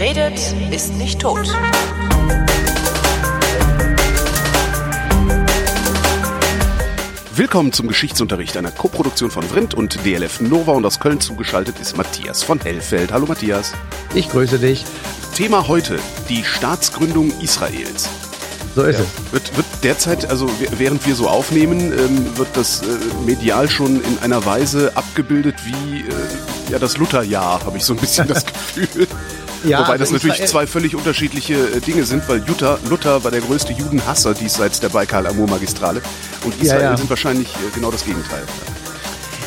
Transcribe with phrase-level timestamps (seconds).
[0.00, 1.46] Wer redet, ist nicht tot.
[7.34, 11.98] Willkommen zum Geschichtsunterricht einer Koproduktion von Vrindt und DLF Nova und aus Köln zugeschaltet ist
[11.98, 13.12] Matthias von Hellfeld.
[13.12, 13.74] Hallo Matthias.
[14.14, 14.86] Ich grüße dich.
[15.34, 15.98] Thema heute,
[16.30, 18.08] die Staatsgründung Israels.
[18.74, 19.04] So ist Ja.
[19.04, 19.32] es.
[19.34, 22.86] Wird, wird derzeit, also während wir so aufnehmen, ähm, wird das äh,
[23.26, 27.98] medial schon in einer Weise abgebildet wie äh, ja, das Lutherjahr, habe ich so ein
[27.98, 28.46] bisschen das
[28.76, 29.06] Gefühl.
[29.64, 33.30] Ja, Wobei also das natürlich zwei völlig unterschiedliche äh, Dinge sind, weil Luther, Luther war
[33.30, 36.00] der größte Judenhasser diesseits der Baikal-Amur-Magistrale
[36.44, 36.96] und Ja, Israel ja.
[36.96, 38.42] sind wahrscheinlich äh, genau das Gegenteil.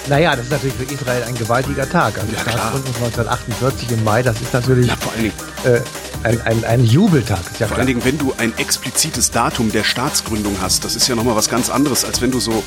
[0.08, 2.18] Naja, das ist natürlich für Israel ein gewaltiger Tag.
[2.20, 2.58] Also Ja, klar.
[2.58, 5.80] Staatsgründung 1948 im Mai, das ist natürlich Ja, vor allen Dingen, äh,
[6.24, 7.40] ein, ein, ein Jubeltag.
[7.52, 11.08] Ist ja vor allen Dingen, wenn du ein explizites Datum der Staatsgründung hast, das ist
[11.08, 12.64] ja nochmal was ganz anderes, als wenn du so,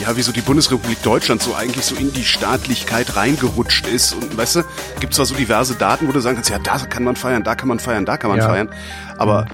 [0.00, 4.14] ja, wie so die Bundesrepublik Deutschland so eigentlich so in die Staatlichkeit reingerutscht ist.
[4.14, 4.62] Und weißt du,
[5.00, 7.54] gibt zwar so diverse Daten, wo du sagen kannst, ja, da kann man feiern, da
[7.54, 8.48] kann man feiern, da kann man Ja.
[8.48, 8.68] feiern,
[9.18, 9.46] aber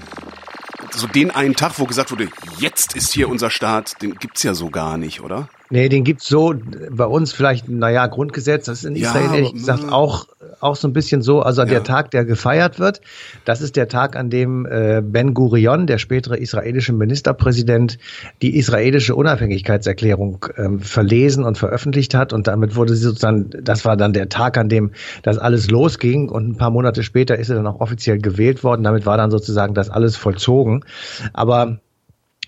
[0.95, 4.53] so den einen Tag, wo gesagt wurde, jetzt ist hier unser Staat, den gibt's ja
[4.53, 5.47] so gar nicht, oder?
[5.73, 6.53] Nee, den gibt's so
[6.91, 9.89] bei uns vielleicht, naja, Grundgesetz, das ist in Ja, Israel ehrlich aber, gesagt mm.
[9.89, 10.27] auch,
[10.59, 11.41] auch so ein bisschen so.
[11.41, 11.67] Also Ja.
[11.67, 13.01] der Tag, der gefeiert wird,
[13.43, 17.97] das ist der Tag, an dem äh, Ben Gurion, der spätere israelische Ministerpräsident,
[18.43, 22.33] die israelische Unabhängigkeitserklärung ähm, verlesen und veröffentlicht hat.
[22.33, 24.91] Und damit wurde sie sozusagen, das war dann der Tag, an dem
[25.23, 26.29] das alles losging.
[26.29, 28.83] Und ein paar Monate später ist er dann auch offiziell gewählt worden.
[28.83, 30.85] Damit war dann sozusagen das alles vollzogen.
[31.33, 31.79] Aber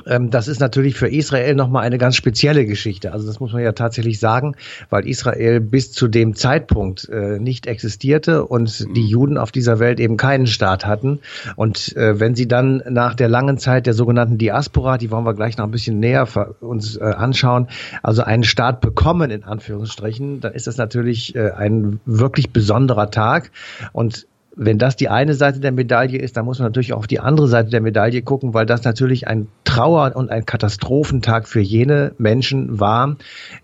[0.03, 3.13] das ist natürlich für Israel nochmal eine ganz spezielle Geschichte.
[3.13, 4.55] Also das muss man ja tatsächlich sagen,
[4.89, 10.01] weil Israel bis zu dem Zeitpunkt äh, nicht existierte und die Juden auf dieser Welt
[10.01, 11.21] eben keinen Staat hatten.
[11.55, 15.33] Und äh, wenn sie dann nach der langen Zeit der sogenannten Diaspora, die wollen wir
[15.33, 16.27] gleich noch ein bisschen näher
[16.59, 17.67] uns äh, anschauen,
[18.03, 23.51] also einen Staat bekommen, in Anführungsstrichen, dann ist das natürlich äh, ein wirklich besonderer Tag.
[23.93, 27.07] Und wenn das die eine Seite der Medaille ist, dann muss man natürlich auch auf
[27.07, 31.59] die andere Seite der Medaille gucken, weil das natürlich ein Trauer- und ein Katastrophentag für
[31.59, 33.17] jene Menschen war,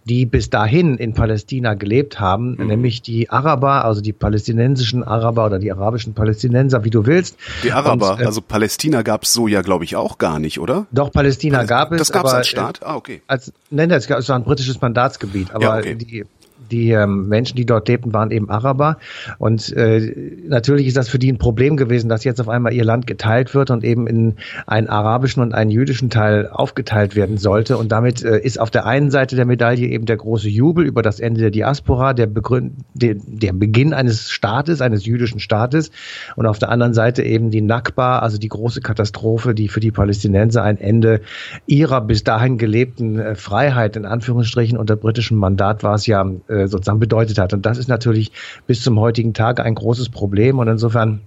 [0.05, 5.59] die bis dahin in Palästina gelebt haben, nämlich die Araber, also die palästinensischen Araber oder
[5.59, 7.37] die arabischen Palästinenser, wie du willst.
[7.63, 10.87] Die Araber, Und, äh, also Palästina gab's so ja, glaube ich, auch gar nicht, oder?
[10.91, 11.99] doch, Palästina gab es.
[11.99, 12.81] Das gab's aber, als Staat?
[12.83, 13.15] Ah, okay.
[13.15, 15.95] Äh, als, nein, das es war ein britisches Mandatsgebiet, aber Ja, okay.
[15.95, 16.25] die,
[16.71, 18.97] die ähm, Menschen, die dort lebten, waren eben Araber.
[19.37, 22.85] Und äh, natürlich ist das für die ein Problem gewesen, dass jetzt auf einmal ihr
[22.85, 24.35] Land geteilt wird und eben in
[24.67, 27.77] einen arabischen und einen jüdischen Teil aufgeteilt werden sollte.
[27.77, 31.01] Und damit äh, ist auf der einen Seite der Medaille eben der große Jubel über
[31.01, 35.91] das Ende der Diaspora, der, Begründ der, der Beginn eines Staates, eines jüdischen Staates.
[36.35, 39.91] Und auf der anderen Seite eben die Nakba, also die große Katastrophe, die für die
[39.91, 41.21] Palästinenser ein Ende
[41.65, 46.60] ihrer bis dahin gelebten äh, Freiheit, in Anführungsstrichen unter britischem Mandat war es ja, äh,
[46.67, 47.53] sozusagen bedeutet hat.
[47.53, 48.31] Und das ist natürlich
[48.67, 50.59] bis zum heutigen Tag ein großes Problem.
[50.59, 51.21] Und insofern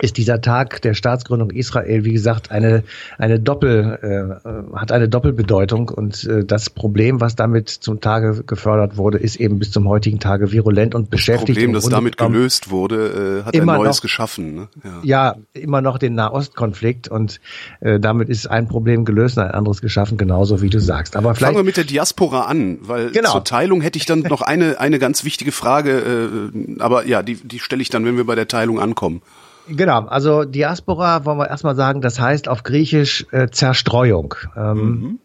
[0.00, 2.82] ist dieser Tag der Staatsgründung Israel, wie gesagt, eine,
[3.18, 8.96] eine Doppel, äh, hat eine Doppelbedeutung und äh, das Problem, was damit zum Tage gefördert
[8.96, 11.46] wurde, ist eben bis zum heutigen Tage virulent und beschäftigt.
[11.58, 14.54] Problem, im das damit gelöst wurde, äh, hat Immer ein neues noch- geschaffen.
[14.54, 14.68] Ne?
[14.84, 15.00] Ja.
[15.02, 17.40] ja, immer noch den Nahostkonflikt und
[17.80, 21.16] äh, damit ist ein Problem gelöst und ein anderes geschaffen, genauso wie du sagst.
[21.16, 23.32] Aber Fangen vielleicht wir mit der Diaspora an, weil Genau.
[23.32, 27.36] zur Teilung hätte ich dann noch eine, eine ganz wichtige Frage, äh, aber ja, die,
[27.36, 29.22] die stelle ich dann, wenn wir bei der Teilung ankommen.
[29.68, 34.34] Genau, also Diaspora wollen wir erstmal sagen, das heißt auf Griechisch äh, Zerstreuung.
[34.56, 35.18] Ähm,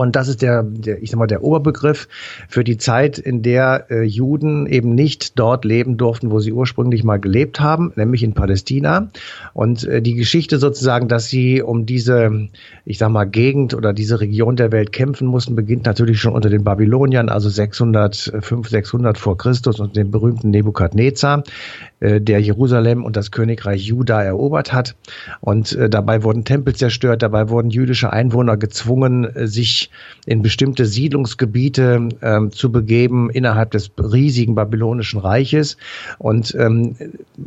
[0.00, 2.08] Und das ist der, der, ich sag mal, der Oberbegriff
[2.48, 7.04] für die Zeit, in der äh, Juden eben nicht dort leben durften, wo sie ursprünglich
[7.04, 9.10] mal gelebt haben, nämlich in Palästina.
[9.52, 12.48] Und äh, die Geschichte sozusagen, dass sie um diese,
[12.86, 16.48] ich sag mal, Gegend oder diese Region der Welt kämpfen mussten, beginnt natürlich schon unter
[16.48, 21.44] den Babyloniern, also 600, 500, 600 vor Christus und dem berühmten Nebukadnezar,
[22.00, 24.96] äh, der Jerusalem und das Königreich Juda erobert hat.
[25.42, 29.89] Und äh, dabei wurden Tempel zerstört, dabei wurden jüdische Einwohner gezwungen, äh, sich
[30.26, 35.76] in bestimmte Siedlungsgebiete ähm, zu begeben innerhalb des riesigen babylonischen Reiches.
[36.18, 36.96] Und ähm,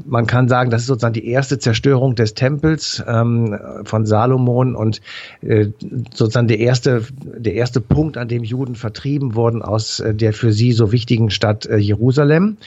[0.05, 5.01] man kann sagen, das ist sozusagen die erste Zerstörung des Tempels ähm, von Salomon und
[5.41, 5.67] äh,
[6.13, 10.51] sozusagen der erste, der erste Punkt, an dem Juden vertrieben wurden aus äh, der für
[10.51, 12.57] sie so wichtigen Stadt äh, Jerusalem.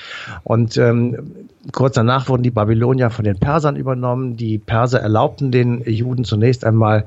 [0.44, 4.36] Und ähm, kurz danach wurden die Babylonier von den Persern übernommen.
[4.36, 7.06] Die Perser erlaubten den Juden zunächst einmal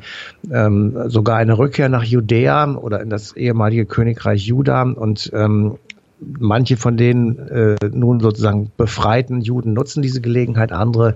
[0.51, 4.83] ähm, sogar eine Rückkehr nach Judäa oder in das ehemalige Königreich Juda.
[4.83, 5.77] Und ähm,
[6.19, 11.15] manche von den äh, nun sozusagen befreiten Juden nutzen diese Gelegenheit, andere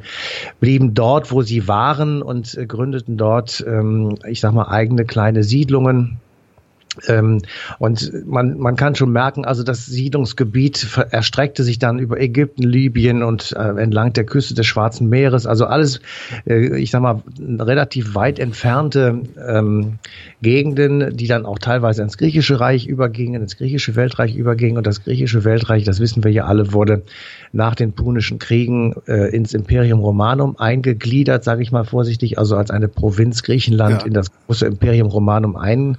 [0.59, 5.43] blieben dort, wo sie waren und äh, gründeten dort, ähm, ich sag mal, eigene kleine
[5.43, 6.19] Siedlungen
[7.07, 7.41] Ähm,
[7.79, 13.23] und man, man kann schon merken, also das Siedlungsgebiet erstreckte sich dann über Ägypten, Libyen
[13.23, 15.47] und äh, entlang der Küste des Schwarzen Meeres.
[15.47, 16.01] Also alles,
[16.45, 19.97] äh, ich sag mal, relativ weit entfernte ähm,
[20.43, 24.77] Gegenden, die dann auch teilweise ins griechische Reich übergingen, ins griechische Weltreich übergingen.
[24.77, 27.01] Und das griechische Weltreich, das wissen wir ja alle, wurde
[27.53, 32.69] nach den Punischen Kriegen äh, ins Imperium Romanum eingegliedert, sage ich mal vorsichtig, also als
[32.69, 34.07] eine Provinz Griechenland ja.
[34.07, 35.97] in das große Imperium Romanum ein.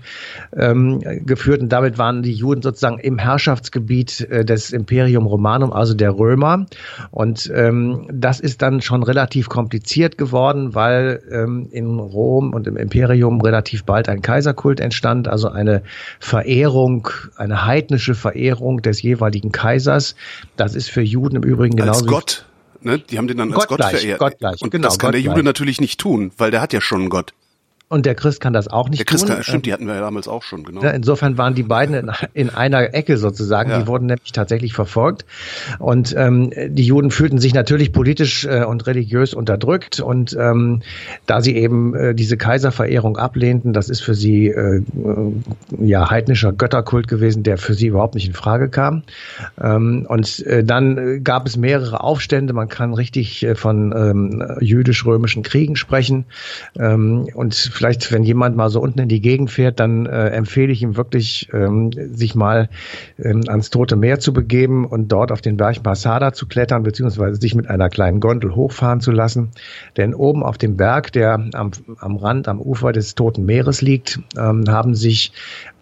[0.57, 5.73] Ähm, ähm, geführt und damit waren die Juden sozusagen im Herrschaftsgebiet äh, des Imperium Romanum,
[5.73, 6.67] also der Römer.
[7.11, 12.77] Und ähm, das ist dann schon relativ kompliziert geworden, weil ähm, in Rom und im
[12.77, 15.83] Imperium relativ bald ein Kaiserkult entstand, also eine
[16.21, 20.15] Verehrung, eine heidnische Verehrung des jeweiligen Kaisers.
[20.57, 22.01] Das ist für Juden im Übrigen genauso.
[22.01, 22.45] Als Gott.
[22.83, 22.99] Ne?
[22.99, 24.19] Die haben den dann als Gott, Gott verehrt.
[24.19, 24.61] Gott gleich.
[24.61, 25.45] Und genau, das kann Gott der Jude gleich.
[25.45, 27.33] natürlich nicht tun, weil der hat ja schon einen Gott.
[27.89, 29.35] Und der Christ kann das auch nicht der Christ tun.
[29.35, 30.81] Kann, stimmt, die hatten wir ja damals auch schon, genau.
[30.81, 33.71] Insofern waren die beiden in, in einer Ecke sozusagen.
[33.71, 33.79] Ja.
[33.79, 35.27] Die wurden nämlich tatsächlich verfolgt.
[35.79, 40.01] Und ähm, die Juden fühlten sich natürlich politisch äh, und religiös unterdrückt.
[40.01, 40.83] Und ähm,
[41.27, 44.83] da sie eben äh, diese Kaiserverehrung ablehnten, das ist für sie äh,
[45.79, 49.03] ja heidnischer Götterkult gewesen, der für sie überhaupt nicht in Frage kam.
[49.61, 52.55] Ähm, und äh, dann gab es mehrere Aufstände.
[52.55, 56.25] Man kann richtig äh, von ähm, jüdisch-römischen Kriegen sprechen.
[56.79, 60.73] Ähm, und vielleicht, wenn jemand mal so unten in die Gegend fährt, dann äh, empfehle
[60.73, 62.69] ich ihm wirklich, ähm, sich mal
[63.19, 67.41] ähm, ans Tote Meer zu begeben und dort auf den Berg Masada zu klettern, beziehungsweise
[67.41, 69.51] sich mit einer kleinen Gondel hochfahren zu lassen.
[69.97, 74.21] Denn oben auf dem Berg, der am, am Rand, am Ufer des Toten Meeres liegt,
[74.39, 75.33] ähm, haben sich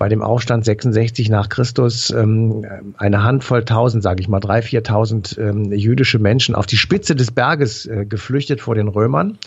[0.03, 2.67] bei dem Aufstand 66 nach Christus ähm,
[2.97, 7.31] eine Handvoll tausend, sage ich mal, drei, viertausend ähm, jüdische Menschen auf die Spitze des
[7.31, 9.39] Berges äh, geflüchtet vor den Römern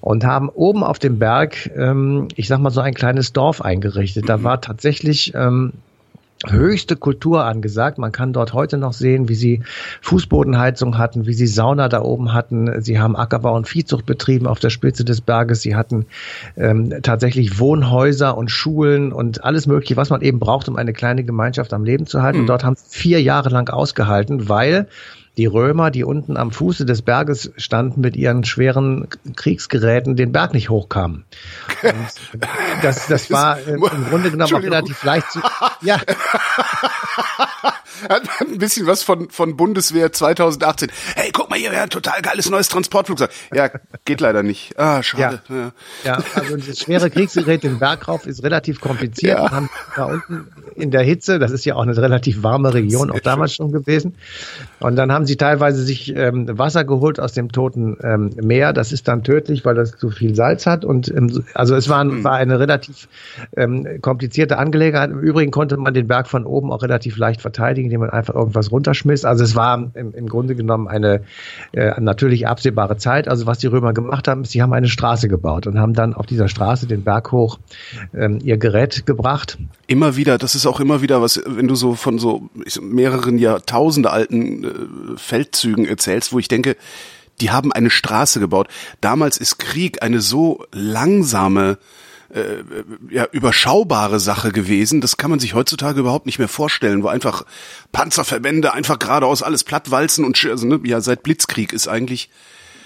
[0.00, 4.26] und haben oben auf dem Berg ähm, ich sag mal, so ein kleines Dorf eingerichtet.
[4.26, 5.74] Da war tatsächlich ähm,
[6.48, 7.98] höchste Kultur angesagt.
[7.98, 9.62] Man kann dort heute noch sehen, wie sie
[10.00, 12.80] Fußbodenheizung hatten, wie sie Sauna da oben hatten.
[12.80, 15.60] Sie haben Ackerbau und Viehzucht betrieben auf der Spitze des Berges.
[15.60, 16.06] Sie hatten
[16.56, 21.24] ähm, tatsächlich Wohnhäuser und Schulen und alles Mögliche, was man eben braucht, um eine kleine
[21.24, 22.38] Gemeinschaft am Leben zu halten.
[22.38, 22.42] Mhm.
[22.44, 24.88] Und dort haben sie vier Jahre lang ausgehalten, weil
[25.36, 30.52] die Römer, die unten am Fuße des Berges standen mit ihren schweren Kriegsgeräten, den Berg
[30.54, 31.24] nicht hochkamen.
[31.82, 31.94] Und
[32.82, 35.40] das, das war äh, im Grunde genommen auch relativ leicht zu.
[35.82, 35.98] Ja.
[38.08, 40.90] Hat ein bisschen was von, von Bundeswehr 2018.
[41.14, 43.30] Hey, guck mal hier, ja, total geiles neues Transportflugzeug.
[43.54, 43.70] Ja,
[44.04, 44.78] geht leider nicht.
[44.78, 45.40] Ah, schade.
[45.48, 45.72] Ja, ja.
[46.04, 49.38] ja also das schwere Kriegsgerät den Berg rauf ist relativ kompliziert.
[49.38, 49.50] Ja.
[49.50, 53.20] Haben da unten in der Hitze, das ist ja auch eine relativ warme Region, auch
[53.20, 54.16] damals schon gewesen.
[54.80, 58.72] Und dann haben sie teilweise sich ähm, Wasser geholt aus dem Toten ähm, Meer.
[58.72, 60.84] Das ist dann tödlich, weil das zu viel Salz hat.
[60.84, 63.08] Und ähm, also es war, war eine relativ
[63.56, 65.10] ähm, komplizierte Angelegenheit.
[65.10, 68.34] Im Übrigen konnte man den Berg von oben auch relativ leicht verteidigen, indem man einfach
[68.34, 69.24] irgendwas runterschmiss.
[69.24, 71.22] Also es war im, im Grunde genommen eine
[71.72, 73.28] äh, natürlich absehbare Zeit.
[73.28, 76.14] Also was die Römer gemacht haben, ist, sie haben eine Straße gebaut und haben dann
[76.14, 77.58] auf dieser Straße den Berg hoch
[78.14, 79.58] ähm, ihr Gerät gebracht.
[79.86, 82.48] Immer wieder, das ist auch immer wieder was, wenn du so von so
[82.80, 84.68] mehreren Jahrtausende alten äh,
[85.16, 86.76] Feldzügen erzählst, wo ich denke,
[87.40, 88.68] die haben eine Straße gebaut.
[89.00, 91.78] Damals ist Krieg eine so langsame
[92.34, 92.62] äh,
[93.10, 95.00] ja, überschaubare Sache gewesen.
[95.00, 97.44] Das kann man sich heutzutage überhaupt nicht mehr vorstellen, wo einfach
[97.92, 102.30] Panzerverbände einfach geradeaus alles plattwalzen und also, ne, ja, seit Blitzkrieg ist eigentlich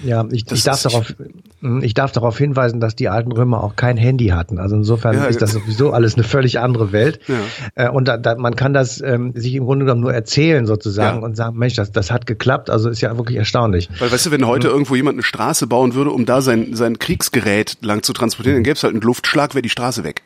[0.02, 1.14] ja, ich, ich darf darauf,
[1.60, 4.58] hm, ich darf darauf hinweisen, dass die alten Römer auch kein Handy hatten.
[4.58, 7.20] Also insofern ja, ist das sowieso alles eine völlig andere Welt.
[7.28, 7.86] Ja.
[7.86, 11.18] Äh, und da, da, man kann das ähm, sich im Grunde genommen nur erzählen sozusagen
[11.18, 11.24] ja.
[11.24, 12.70] und sagen, Mensch, das, das hat geklappt.
[12.70, 13.88] Also ist ja wirklich erstaunlich.
[13.98, 14.72] Weil weißt du, wenn heute mhm.
[14.72, 18.64] irgendwo jemand eine Straße bauen würde, um da sein, sein Kriegsgerät lang zu transportieren, dann
[18.64, 20.22] gäbe es halt einen Luftschlag, wäre die Straße weg.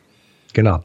[0.53, 0.79] Genau.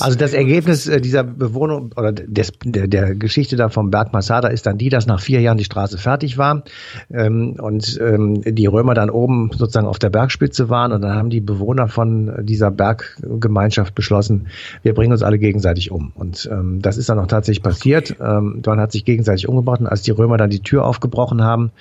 [0.00, 4.48] Also das Ergebnis äh, dieser Bewohnung oder des, der, der Geschichte da vom Berg Masada
[4.48, 6.64] ist dann die, dass nach vier Jahren die Straße fertig war
[7.10, 11.30] ähm, und ähm, die Römer dann oben sozusagen auf der Bergspitze waren und dann haben
[11.30, 14.48] die Bewohner von dieser Berggemeinschaft beschlossen,
[14.82, 16.12] wir bringen uns alle gegenseitig um.
[16.14, 18.16] Und ähm, das ist dann auch tatsächlich passiert.
[18.20, 21.72] Ähm, man hat sich gegenseitig umgebracht und als die Römer dann die Tür aufgebrochen haben,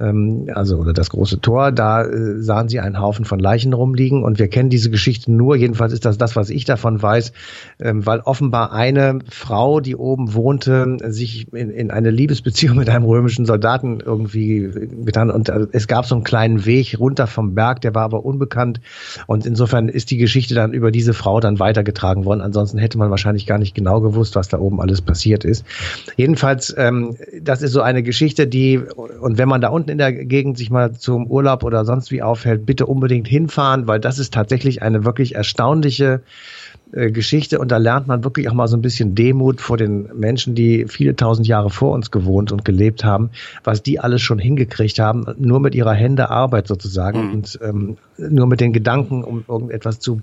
[0.00, 4.24] ähm, also oder das große Tor, da äh, sahen sie einen Haufen von Leichen rumliegen
[4.24, 7.32] und wir kennen diese Geschichte nur, jedenfalls ist das das, was ich davon weiß,
[7.80, 13.04] ähm, weil offenbar eine Frau, die oben wohnte, sich in, in eine Liebesbeziehung mit einem
[13.04, 14.70] römischen Soldaten irgendwie
[15.04, 18.24] getan und äh, es gab so einen kleinen Weg runter vom Berg, der war aber
[18.24, 18.80] unbekannt
[19.26, 22.40] und insofern ist die Geschichte dann über diese Frau dann weitergetragen worden.
[22.40, 25.64] Ansonsten hätte man wahrscheinlich gar nicht genau gewusst, was da oben alles passiert ist.
[26.16, 30.12] Jedenfalls, ähm, das ist so eine Geschichte, die und wenn man da unten in der
[30.12, 34.32] Gegend sich mal zum Urlaub oder sonst wie aufhält, bitte unbedingt hinfahren, weil das ist
[34.32, 36.22] tatsächlich eine wirklich erstaunliche
[36.92, 40.08] äh, Geschichte und da lernt man wirklich auch mal so ein bisschen Demut vor den
[40.14, 43.30] Menschen, die viele tausend Jahre vor uns gewohnt und gelebt haben,
[43.64, 47.32] was die alles schon hingekriegt haben, nur mit ihrer Hände Arbeit sozusagen mhm.
[47.32, 50.20] und ähm, nur mit den Gedanken, um irgendetwas zu,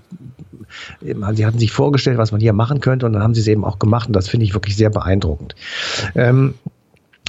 [1.00, 3.64] sie hatten sich vorgestellt, was man hier machen könnte und dann haben sie es eben
[3.64, 5.56] auch gemacht und das finde ich wirklich sehr beeindruckend.
[6.14, 6.54] Ähm,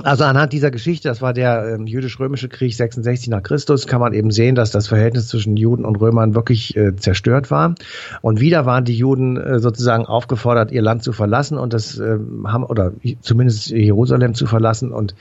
[0.03, 4.13] also anhand dieser Geschichte, das war der ähm, jüdisch-römische Krieg 66 nach Christus, kann man
[4.13, 7.75] eben sehen, dass das Verhältnis zwischen Juden und Römern wirklich äh, zerstört war.
[8.21, 12.17] Und wieder waren die Juden äh, sozusagen aufgefordert, ihr Land zu verlassen und das äh,
[12.45, 14.91] haben oder zumindest Jerusalem zu verlassen.
[14.91, 15.13] Und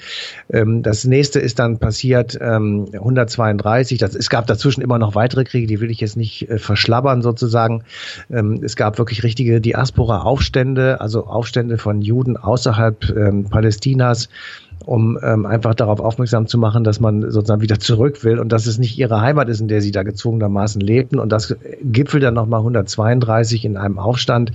[0.50, 3.98] ähm, das nächste ist dann passiert ähm, 132.
[3.98, 7.22] Das, es gab dazwischen immer noch weitere Kriege, die will ich jetzt nicht äh, verschlabbern
[7.22, 7.82] sozusagen.
[8.30, 14.28] Ähm, es gab wirklich richtige Diaspora-Aufstände, also Aufstände von Juden außerhalb ähm, Palästinas
[14.86, 18.66] um ähm, einfach darauf aufmerksam zu machen, dass man sozusagen wieder zurück will und dass
[18.66, 21.18] es nicht ihre Heimat ist, in der sie da gezwungenermaßen lebten.
[21.18, 24.52] Und das gipfelt dann nochmal 132 in einem Aufstand,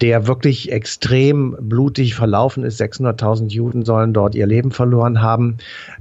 [0.00, 2.80] der wirklich extrem blutig verlaufen ist.
[2.80, 5.56] 600.000 Juden sollen dort ihr Leben verloren haben.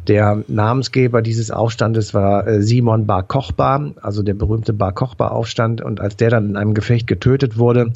[0.08, 5.82] Der Namensgeber dieses Aufstandes war äh, Simon Bar Kochba, also der berühmte Bar Kochba Aufstand.
[5.82, 7.92] Und als der dann in einem Gefecht getötet wurde,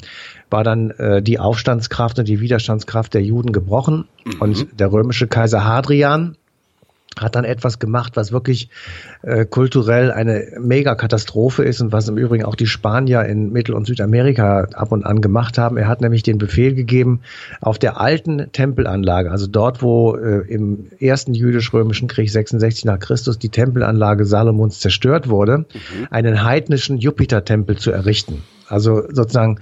[0.52, 4.08] war dann äh, die Aufstandskraft und die Widerstandskraft der Juden gebrochen.
[4.24, 4.40] Mhm.
[4.40, 6.36] Und der römische Kaiser Hadrian
[7.20, 8.68] hat dann etwas gemacht, was wirklich
[9.22, 13.86] äh, kulturell eine Megakatastrophe ist und was im Übrigen auch die Spanier in Mittel- und
[13.86, 15.76] Südamerika ab und an gemacht haben.
[15.76, 17.20] Er hat nämlich den Befehl gegeben,
[17.60, 23.38] auf der alten Tempelanlage, also dort, wo äh, im ersten jüdisch-römischen Krieg 66 nach Christus
[23.38, 26.06] die Tempelanlage Salomons zerstört wurde, mhm.
[26.10, 28.42] einen heidnischen Jupiter-Tempel zu errichten.
[28.68, 29.58] Also sozusagen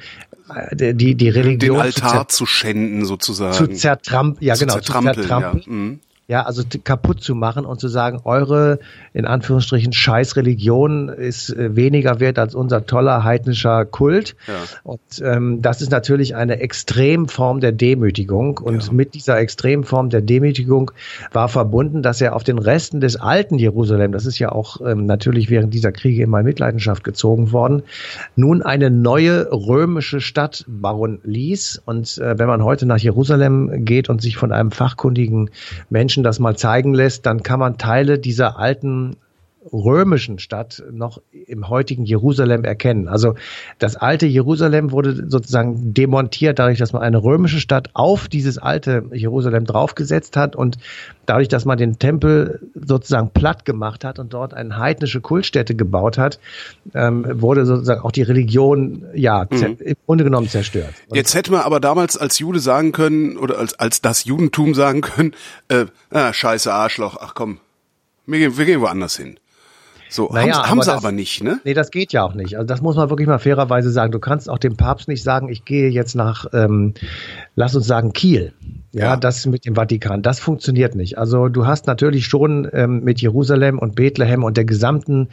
[0.73, 1.77] die, die Religion.
[1.77, 3.55] Den Altar zu, zu schänden sozusagen.
[3.55, 5.63] Zu zertrampeln, ja zu genau, zertrampeln, zu zertrampeln.
[5.67, 5.73] Ja.
[5.73, 8.79] Mhm ja, also kaputt zu machen und zu sagen, eure
[9.13, 14.37] in Anführungsstrichen scheiß Religion ist äh, weniger wert als unser toller heidnischer Kult.
[14.47, 14.55] Ja.
[14.85, 18.59] Und ähm, das ist natürlich eine Extremform der Demütigung.
[18.59, 18.93] Und ja.
[18.93, 20.93] mit dieser Extremform der Demütigung
[21.33, 25.07] war verbunden, dass er auf den Resten des alten Jerusalem, das ist ja auch ähm,
[25.07, 27.83] natürlich während dieser Kriege immer in Mitleidenschaft gezogen worden,
[28.37, 31.83] nun eine neue römische Stadt bauen ließ.
[31.85, 35.51] Und äh, wenn man heute nach Jerusalem geht und sich von einem fachkundigen
[35.89, 39.17] Menschen Menschen das mal zeigen lässt, dann kann man Teile dieser alten
[39.73, 43.09] römischen Stadt noch im heutigen Jerusalem erkennen.
[43.09, 43.35] Also
[43.79, 49.05] das alte Jerusalem wurde sozusagen demontiert, dadurch, dass man eine römische Stadt auf dieses alte
[49.13, 50.79] Jerusalem draufgesetzt hat und
[51.27, 56.17] dadurch, dass man den Tempel sozusagen platt gemacht hat und dort eine heidnische Kultstätte gebaut
[56.17, 56.41] hat,
[56.95, 59.77] ähm, wurde sozusagen auch die Religion ja mhm.
[59.79, 60.95] im Grunde genommen zerstört.
[61.09, 64.75] Und Jetzt hätte man aber damals als Jude sagen können oder als als das Judentum
[64.75, 65.33] sagen können,
[65.69, 67.59] äh, ah, scheiße Arschloch, ach komm,
[68.27, 69.40] wir gehen, wir gehen woanders hin.
[70.11, 71.61] So, naja, haben, haben sie das, aber nicht, ne?
[71.65, 72.57] Nee, das geht ja auch nicht.
[72.57, 74.11] Also das muss man wirklich mal fairerweise sagen.
[74.11, 76.95] Du kannst auch dem Papst nicht sagen, ich gehe jetzt nach, ähm,
[77.55, 78.53] lass uns sagen, Kiel.
[78.93, 81.17] Ja, ja, das mit dem Vatikan, das funktioniert nicht.
[81.17, 85.29] Also du hast natürlich schon ähm, mit Jerusalem und Bethlehem und der gesamten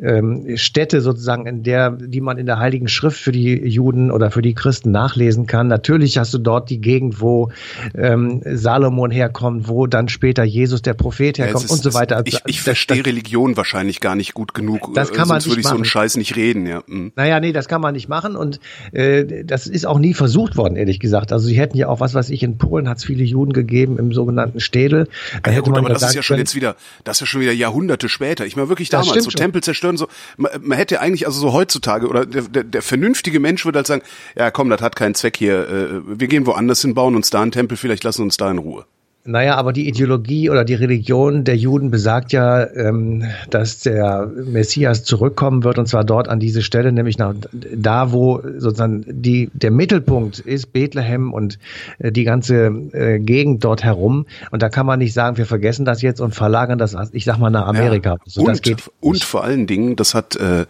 [0.00, 4.30] ähm, Städte sozusagen, in der, die man in der Heiligen Schrift für die Juden oder
[4.30, 5.68] für die Christen nachlesen kann.
[5.68, 7.50] Natürlich hast du dort die Gegend, wo
[7.94, 12.22] ähm, Salomon herkommt, wo dann später Jesus der Prophet herkommt ja, ist, und so weiter.
[12.24, 14.94] Ich, ich verstehe Religion wahrscheinlich gar nicht gut genug.
[14.94, 15.72] Das kann man sonst würde ich machen.
[15.72, 16.82] so einen Scheiß nicht reden, ja.
[16.86, 17.12] Mhm.
[17.16, 18.60] Naja, nee, das kann man nicht machen und
[18.92, 21.32] äh, das ist auch nie versucht worden, ehrlich gesagt.
[21.32, 23.98] Also sie hätten ja auch was, was ich in Polen hat es viele Juden gegeben
[23.98, 25.08] im sogenannten Städel.
[25.42, 27.52] Da ja, gut, aber das ist ja schon jetzt wieder, das ist ja schon wieder
[27.52, 28.46] Jahrhunderte später.
[28.46, 29.38] Ich meine wirklich damals, so schon.
[29.38, 33.40] Tempel zerstören, so, man, man, hätte eigentlich also so heutzutage, oder der, der, der vernünftige
[33.40, 34.02] Mensch würde halt sagen,
[34.36, 37.42] ja komm, das hat keinen Zweck hier, äh, wir gehen woanders hin, bauen uns da
[37.42, 38.84] einen Tempel, vielleicht lassen uns da in Ruhe.
[39.24, 45.04] Naja, aber die Ideologie oder die Religion der Juden besagt ja, ähm, dass der Messias
[45.04, 49.70] zurückkommen wird und zwar dort an diese Stelle, nämlich nach da, wo sozusagen die, der
[49.70, 51.60] Mittelpunkt ist, Bethlehem und
[52.00, 54.26] äh, die ganze äh, Gegend dort herum.
[54.50, 57.38] Und da kann man nicht sagen, wir vergessen das jetzt und verlagern das, ich sag
[57.38, 58.10] mal, nach Amerika.
[58.10, 58.60] Ja, so, und,
[59.00, 60.66] und vor allen Dingen, das hat äh,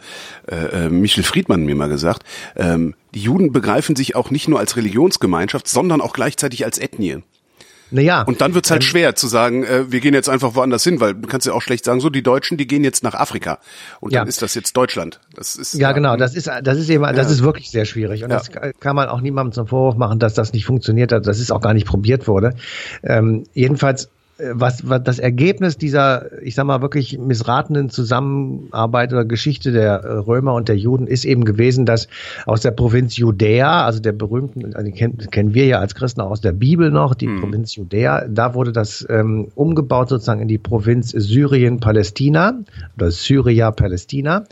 [0.46, 2.24] äh, Michel Friedmann mir mal gesagt,
[2.56, 7.22] ähm, die Juden begreifen sich auch nicht nur als Religionsgemeinschaft, sondern auch gleichzeitig als Ethnie.
[7.92, 8.22] Naja.
[8.22, 11.00] Und dann wird's halt ähm, schwer zu sagen, äh, wir gehen jetzt einfach woanders hin,
[11.00, 13.58] weil du kannst ja auch schlecht sagen, so die Deutschen, die gehen jetzt nach Afrika
[14.00, 14.28] und dann ja.
[14.28, 15.20] ist das jetzt Deutschland.
[15.34, 16.16] Das ist ja, ja genau.
[16.16, 19.20] Das ist das ist eben, das ist wirklich sehr schwierig und das kann man auch
[19.20, 21.26] niemandem zum Vorwurf machen, dass das nicht funktioniert hat.
[21.26, 22.54] Das ist auch gar nicht probiert wurde.
[23.02, 24.08] Ähm, jedenfalls
[24.52, 30.54] was, was das Ergebnis dieser, ich sag mal, wirklich missratenen Zusammenarbeit oder Geschichte der Römer
[30.54, 32.08] und der Juden ist eben gewesen, dass
[32.46, 36.20] aus der Provinz Judäa, also der berühmten, also die kennen, kennen wir ja als Christen
[36.20, 37.40] auch aus der Bibel noch, die hm.
[37.40, 42.60] Provinz Judäa, da wurde das ähm, umgebaut sozusagen in die Provinz Syrien-Palästina
[42.96, 44.44] oder Syria-Palästina.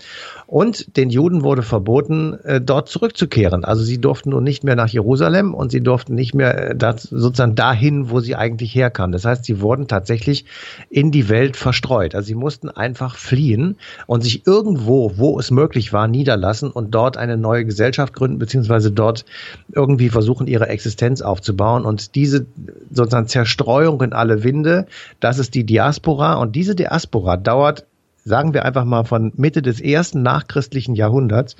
[0.46, 3.64] Und den Juden wurde verboten, äh, dort zurückzukehren.
[3.64, 7.02] Also sie durften nun nicht mehr nach Jerusalem und sie durften nicht mehr äh, das,
[7.02, 9.12] sozusagen dahin, wo sie eigentlich herkamen.
[9.12, 10.44] Das heißt, sie wurden tatsächlich
[10.88, 12.14] in die Welt verstreut.
[12.14, 17.16] Also sie mussten einfach fliehen und sich irgendwo, wo es möglich war, niederlassen und dort
[17.16, 19.24] eine neue Gesellschaft gründen, beziehungsweise dort
[19.72, 21.84] irgendwie versuchen, ihre Existenz aufzubauen.
[21.84, 22.46] Und diese
[22.90, 24.86] sozusagen Zerstreuung in alle Winde,
[25.20, 26.34] das ist die Diaspora.
[26.34, 27.86] Und diese Diaspora dauert
[28.24, 31.56] sagen wir einfach mal von Mitte des ersten nachchristlichen Jahrhunderts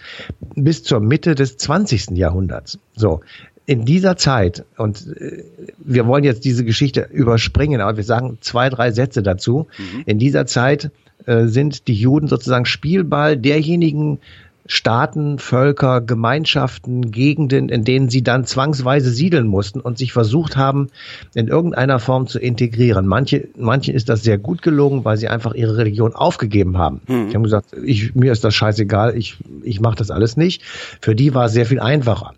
[0.55, 2.11] bis zur Mitte des 20.
[2.11, 2.79] Jahrhunderts.
[2.95, 3.21] So.
[3.71, 5.45] In dieser Zeit, und äh,
[5.79, 9.69] wir wollen jetzt diese Geschichte überspringen, aber wir sagen zwei, drei Sätze dazu.
[9.79, 10.03] Mhm.
[10.07, 10.91] In dieser Zeit
[11.27, 14.19] äh, sind die Juden sozusagen Spielball derjenigen
[14.67, 20.89] Staaten, Völker, Gemeinschaften, Gegenden, in denen sie dann zwangsweise siedeln mussten und sich versucht haben,
[21.35, 23.07] in irgendeiner Form zu integrieren.
[23.07, 27.03] Manche, manchen ist das sehr gut gelungen, weil sie einfach ihre Religion aufgegeben haben.
[27.07, 27.29] Hm.
[27.29, 30.65] Die haben gesagt, ich, mir ist das scheißegal, ich, ich mache das alles nicht.
[31.01, 32.35] Für die war es sehr viel einfacher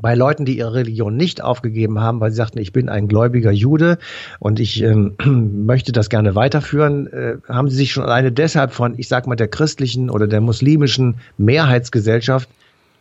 [0.00, 3.50] bei Leuten, die ihre Religion nicht aufgegeben haben, weil sie sagten, ich bin ein gläubiger
[3.50, 3.98] Jude
[4.38, 5.14] und ich ähm,
[5.66, 9.36] möchte das gerne weiterführen, äh, haben sie sich schon alleine deshalb von, ich sag mal,
[9.36, 12.48] der christlichen oder der muslimischen Mehrheitsgesellschaft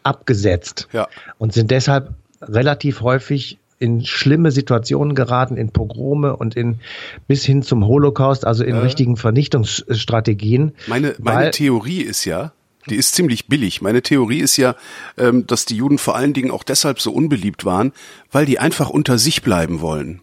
[0.04, 1.08] abgesetzt ja.
[1.38, 6.80] und sind deshalb relativ häufig in schlimme Situationen geraten, in Pogrome und in
[7.28, 8.80] bis hin zum Holocaust, also in äh.
[8.80, 10.74] richtigen Vernichtungsstrategien.
[10.88, 12.54] Meine, meine Theorie ist ja,
[12.90, 13.82] die ist ziemlich billig.
[13.82, 14.76] Meine Theorie ist ja,
[15.18, 17.94] ähm, dass die Juden vor allen Dingen auch deshalb so unbeliebt waren,
[18.32, 20.22] weil die einfach unter sich bleiben wollen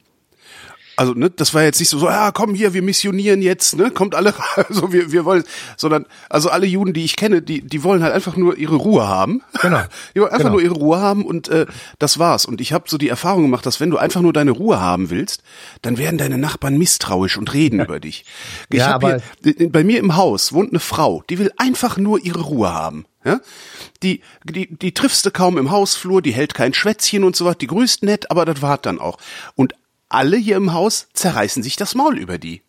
[1.00, 3.90] also ne, das war jetzt nicht so, so ja, komm hier, wir missionieren jetzt, ne,
[3.90, 4.34] kommt alle,
[4.68, 5.44] also wir, wir wollen,
[5.78, 9.08] sondern also alle Juden, die ich kenne, die, die wollen halt einfach nur ihre Ruhe
[9.08, 9.40] haben.
[9.62, 9.80] Genau.
[10.14, 10.52] Die wollen einfach genau.
[10.52, 11.64] nur ihre Ruhe haben und äh,
[11.98, 12.44] das war's.
[12.44, 15.08] Und ich habe so die Erfahrung gemacht, dass wenn du einfach nur deine Ruhe haben
[15.08, 15.42] willst,
[15.80, 17.84] dann werden deine Nachbarn misstrauisch und reden ja.
[17.86, 18.26] über dich.
[18.68, 22.22] Ich ja, aber hier, bei mir im Haus wohnt eine Frau, die will einfach nur
[22.22, 23.06] ihre Ruhe haben.
[23.24, 23.40] Ja?
[24.02, 27.56] Die, die, die triffst du kaum im Hausflur, die hält kein Schwätzchen und so was,
[27.56, 29.16] die grüßt nett, aber das war dann auch.
[29.54, 29.74] Und
[30.10, 32.62] alle hier im Haus zerreißen sich das Maul über die.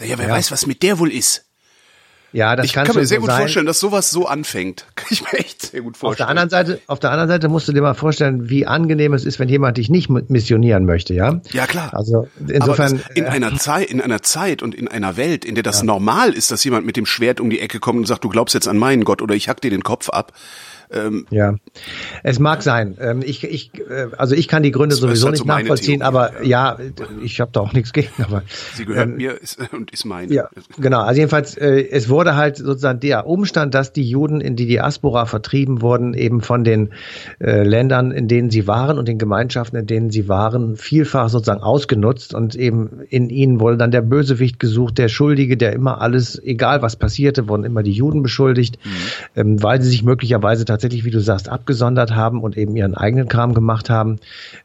[0.00, 0.34] Ja, wer ja.
[0.34, 1.44] weiß, was mit der wohl ist.
[2.34, 3.42] Ja, das ich kann mir sehr gut sein.
[3.42, 4.86] vorstellen, dass sowas so anfängt.
[4.96, 6.10] Kann ich mir echt sehr gut vorstellen.
[6.10, 9.14] Auf der anderen Seite, auf der anderen Seite musst du dir mal vorstellen, wie angenehm
[9.14, 11.40] es ist, wenn jemand dich nicht missionieren möchte, ja?
[11.52, 11.94] Ja, klar.
[11.94, 15.62] Also insofern in äh, einer Zeit, in einer Zeit und in einer Welt, in der
[15.62, 15.84] das ja.
[15.84, 18.52] normal ist, dass jemand mit dem Schwert um die Ecke kommt und sagt, du glaubst
[18.52, 20.32] jetzt an meinen Gott oder ich hack dir den Kopf ab.
[20.94, 21.56] Ähm, ja,
[22.22, 22.96] es mag sein.
[23.00, 26.78] Ähm, ich, ich, äh, also ich kann die Gründe sowieso nicht nachvollziehen, Theorie, aber ja,
[26.78, 26.78] ja
[27.22, 28.10] ich habe da auch nichts gegen.
[28.18, 28.42] Aber
[28.74, 29.38] sie gehört ähm, mir
[29.72, 30.32] und ist meine.
[30.32, 31.00] Ja, genau.
[31.00, 35.26] Also jedenfalls, äh, es wurde halt sozusagen der Umstand, dass die Juden in die Diaspora
[35.26, 36.90] vertrieben wurden, eben von den
[37.40, 41.62] äh, Ländern, in denen sie waren und den Gemeinschaften, in denen sie waren, vielfach sozusagen
[41.62, 46.40] ausgenutzt und eben in ihnen wurde dann der Bösewicht gesucht, der Schuldige, der immer alles,
[46.42, 48.90] egal was passierte, wurden immer die Juden beschuldigt, mhm.
[49.34, 52.94] ähm, weil sie sich möglicherweise tatsächlich tatsächlich, wie du sagst, abgesondert haben und eben ihren
[52.94, 54.18] eigenen Kram gemacht haben.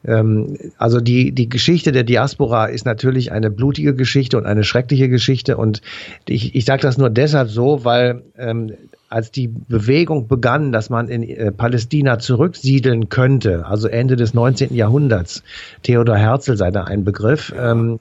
[0.04, 5.08] Ähm, also die, die Geschichte der Diaspora ist natürlich eine blutige Geschichte und eine schreckliche
[5.08, 5.56] Geschichte.
[5.56, 5.80] Und
[6.28, 8.72] ich, ich sage das nur deshalb so, weil ähm,
[9.08, 14.74] als die Bewegung begann, dass man in äh, Palästina zurücksiedeln könnte, also Ende des 19.
[14.74, 15.42] Jahrhunderts,
[15.82, 17.98] Theodor Herzl sei da ein Begriff, ähm,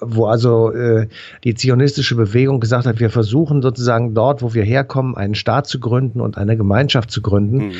[0.00, 1.08] wo also äh,
[1.42, 5.80] die zionistische Bewegung gesagt hat, wir versuchen sozusagen dort, wo wir herkommen, einen Staat zu
[5.80, 7.72] gründen und eine Gemeinschaft zu gründen, mhm.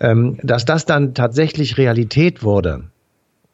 [0.00, 2.84] ähm, dass das dann tatsächlich Realität wurde.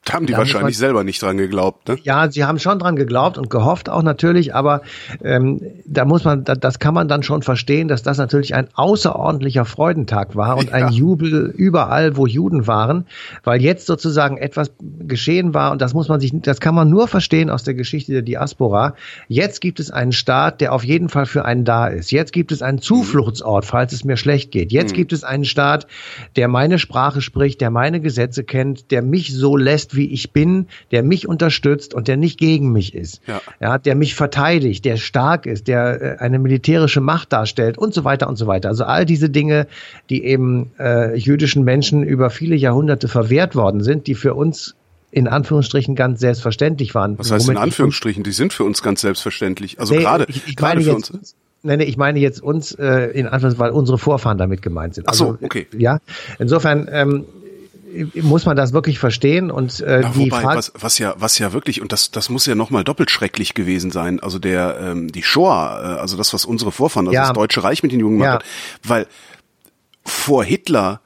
[0.05, 1.97] Da haben die da wahrscheinlich selber nicht dran geglaubt, ne?
[2.03, 4.83] Ja, sie haben schon dran geglaubt und gehofft auch natürlich, aber
[5.23, 8.69] ähm, da muss man, da, das kann man dann schon verstehen, dass das natürlich ein
[8.75, 10.75] außerordentlicher Freudentag war und ja.
[10.75, 13.07] ein Jubel überall, wo Juden waren,
[13.45, 17.09] weil jetzt sozusagen etwas geschehen war und das muss man sich, das kann man nur
[17.09, 18.95] verstehen aus der Geschichte der Diaspora.
[19.29, 22.11] Jetzt gibt es einen Staat, der auf jeden Fall für einen da ist.
[22.11, 24.71] Jetzt gibt es einen Zufluchtsort, falls es mir schlecht geht.
[24.71, 24.97] Jetzt mhm.
[24.97, 25.87] gibt es einen Staat,
[26.37, 30.66] der meine Sprache spricht, der meine Gesetze kennt, der mich so lässt, wie ich bin,
[30.90, 33.20] der mich unterstützt und der nicht gegen mich ist.
[33.26, 33.40] Ja.
[33.61, 38.04] ja der mich verteidigt, der stark ist, der äh, eine militärische Macht darstellt und so
[38.04, 38.68] weiter und so weiter.
[38.68, 39.66] Also all diese Dinge,
[40.11, 44.74] die eben äh, jüdischen Menschen über viele Jahrhunderte verwehrt worden sind, die für uns
[45.11, 47.16] in Anführungsstrichen ganz selbstverständlich waren.
[47.18, 48.24] Was heißt in Anführungsstrichen?
[48.24, 49.78] Die sind für uns ganz selbstverständlich.
[49.78, 51.37] Also nee, gerade, ich, ich gerade für jetzt, uns.
[51.62, 55.09] Nein, nee, ich meine jetzt uns äh, in Anführungszeichen, weil unsere Vorfahren damit gemeint sind.
[55.09, 55.68] Ach so, also, okay.
[55.78, 56.00] Ja,
[56.40, 57.26] insofern ähm,
[58.22, 61.38] muss man das wirklich verstehen und äh, Na, die wobei, Frage, was, was ja, was
[61.38, 64.20] ja wirklich und das, das muss ja noch mal doppelt schrecklich gewesen sein.
[64.20, 67.22] Also der, ähm, die Shoah, äh, also das, was unsere Vorfahren, also Ja.
[67.22, 68.35] das Deutsche Reich mit den Juden gemacht Ja.
[68.35, 68.44] hat,
[68.83, 69.07] weil
[70.04, 71.00] vor Hitler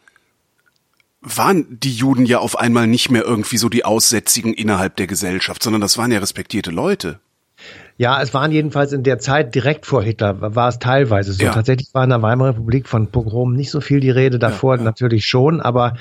[1.20, 5.62] waren die Juden ja auf einmal nicht mehr irgendwie so die Aussätzigen innerhalb der Gesellschaft,
[5.62, 7.20] sondern das waren ja respektierte Leute.
[7.98, 11.42] Ja, es waren jedenfalls in der Zeit direkt vor Hitler, war es teilweise so.
[11.42, 11.50] Ja.
[11.50, 15.26] Tatsächlich war in der Weimarer Republik von Pogrom nicht so viel die Rede, davor natürlich
[15.26, 15.94] schon, aber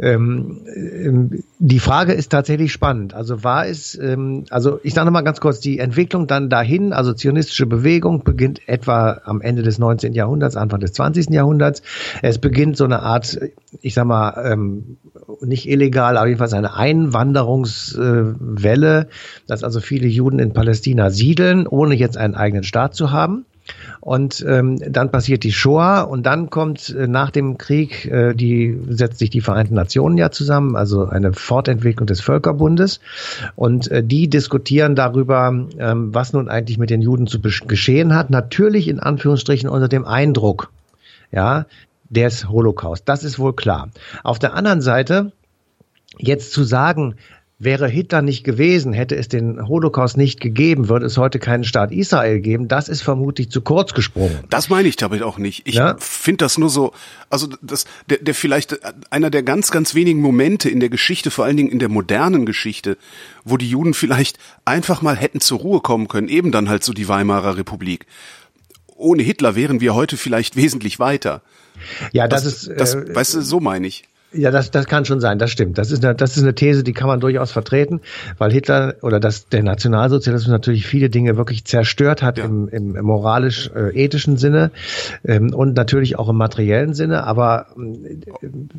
[0.00, 3.14] ähm, ähm, die Frage ist tatsächlich spannend.
[3.14, 7.12] Also war es, ähm, also ich sage nochmal ganz kurz, die Entwicklung dann dahin, also
[7.12, 10.12] zionistische Bewegung beginnt etwa am Ende des 19.
[10.12, 11.30] Jahrhunderts, Anfang des 20.
[11.30, 11.82] Jahrhunderts.
[12.20, 13.38] Es beginnt so eine Art,
[13.80, 14.96] ich sag mal, ähm,
[15.40, 19.06] nicht illegal, aber jedenfalls eine Einwanderungswelle,
[19.46, 23.44] dass also viele Juden in Palästina siedeln, ohne jetzt einen eigenen Staat zu haben.
[24.00, 28.78] Und ähm, dann passiert die Shoah und dann kommt äh, nach dem Krieg, äh, die
[28.90, 33.00] setzt sich die Vereinten Nationen ja zusammen, also eine Fortentwicklung des Völkerbundes.
[33.56, 38.28] Und äh, die diskutieren darüber, ähm, was nun eigentlich mit den Juden zu geschehen hat.
[38.28, 40.70] Natürlich in Anführungsstrichen unter dem Eindruck,
[41.32, 41.64] ja,
[42.10, 43.08] des Holocaust.
[43.08, 43.88] Das ist wohl klar.
[44.22, 45.32] Auf der anderen Seite
[46.18, 47.16] jetzt zu sagen,
[47.58, 51.92] wäre Hitler nicht gewesen, hätte es den Holocaust nicht gegeben, würde es heute keinen Staat
[51.92, 54.40] Israel geben, das ist vermutlich zu kurz gesprungen.
[54.50, 55.62] Das meine ich damit auch nicht.
[55.66, 55.96] Ich Ja.
[55.98, 56.92] finde das nur so,
[57.30, 58.78] also das, der, der vielleicht
[59.10, 62.44] einer der ganz, ganz wenigen Momente in der Geschichte, vor allen Dingen in der modernen
[62.44, 62.98] Geschichte,
[63.44, 66.92] wo die Juden vielleicht einfach mal hätten zur Ruhe kommen können, eben dann halt so
[66.92, 68.06] die Weimarer Republik.
[68.96, 71.42] Ohne Hitler wären wir heute vielleicht wesentlich weiter.
[72.12, 74.04] Ja, das, Das, ist, das, äh, weißt du, so meine ich.
[74.34, 75.78] Ja, das, das kann schon sein, das stimmt.
[75.78, 78.00] Das ist, eine, das ist eine These, die kann man durchaus vertreten,
[78.38, 82.44] weil Hitler oder das, der Nationalsozialismus natürlich viele Dinge wirklich zerstört hat Ja.
[82.44, 84.70] im, im moralisch-ethischen Sinne
[85.24, 87.24] ähm, und natürlich auch im materiellen Sinne.
[87.24, 87.66] Aber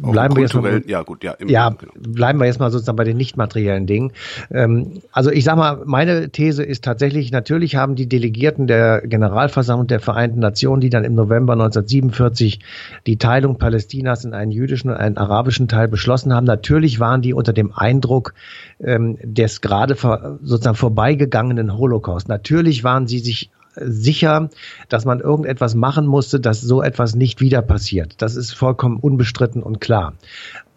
[0.02, 1.76] Auch bleiben wir jetzt mal, ja gut, genau.
[1.98, 4.12] bleiben wir jetzt mal sozusagen bei den nicht materiellen Dingen.
[4.52, 9.88] Ähm, also ich sag mal, meine These ist tatsächlich, natürlich haben die Delegierten der Generalversammlung
[9.88, 12.60] der Vereinten Nationen, die dann im November 1947
[13.08, 17.34] die Teilung Palästinas in einen jüdischen und einen arabischen Teil beschlossen haben, natürlich waren die
[17.34, 18.34] unter dem Eindruck
[18.80, 22.28] ähm, des gerade vor, sozusagen vorbeigegangenen Holocaust.
[22.28, 24.50] Natürlich waren sie sich sicher,
[24.90, 28.16] dass man irgendetwas machen musste, dass so etwas nicht wieder passiert.
[28.22, 30.14] Das ist vollkommen unbestritten und klar.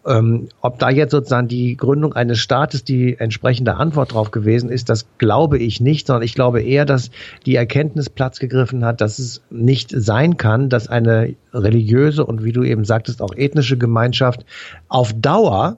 [0.05, 4.89] Ähm, ob da jetzt sozusagen die Gründung eines Staates die entsprechende Antwort drauf gewesen ist,
[4.89, 7.11] das glaube ich nicht, sondern ich glaube eher, dass
[7.45, 12.53] die Erkenntnis Platz gegriffen hat, dass es nicht sein kann, dass eine religiöse und wie
[12.53, 14.45] du eben sagtest auch ethnische Gemeinschaft
[14.87, 15.77] auf Dauer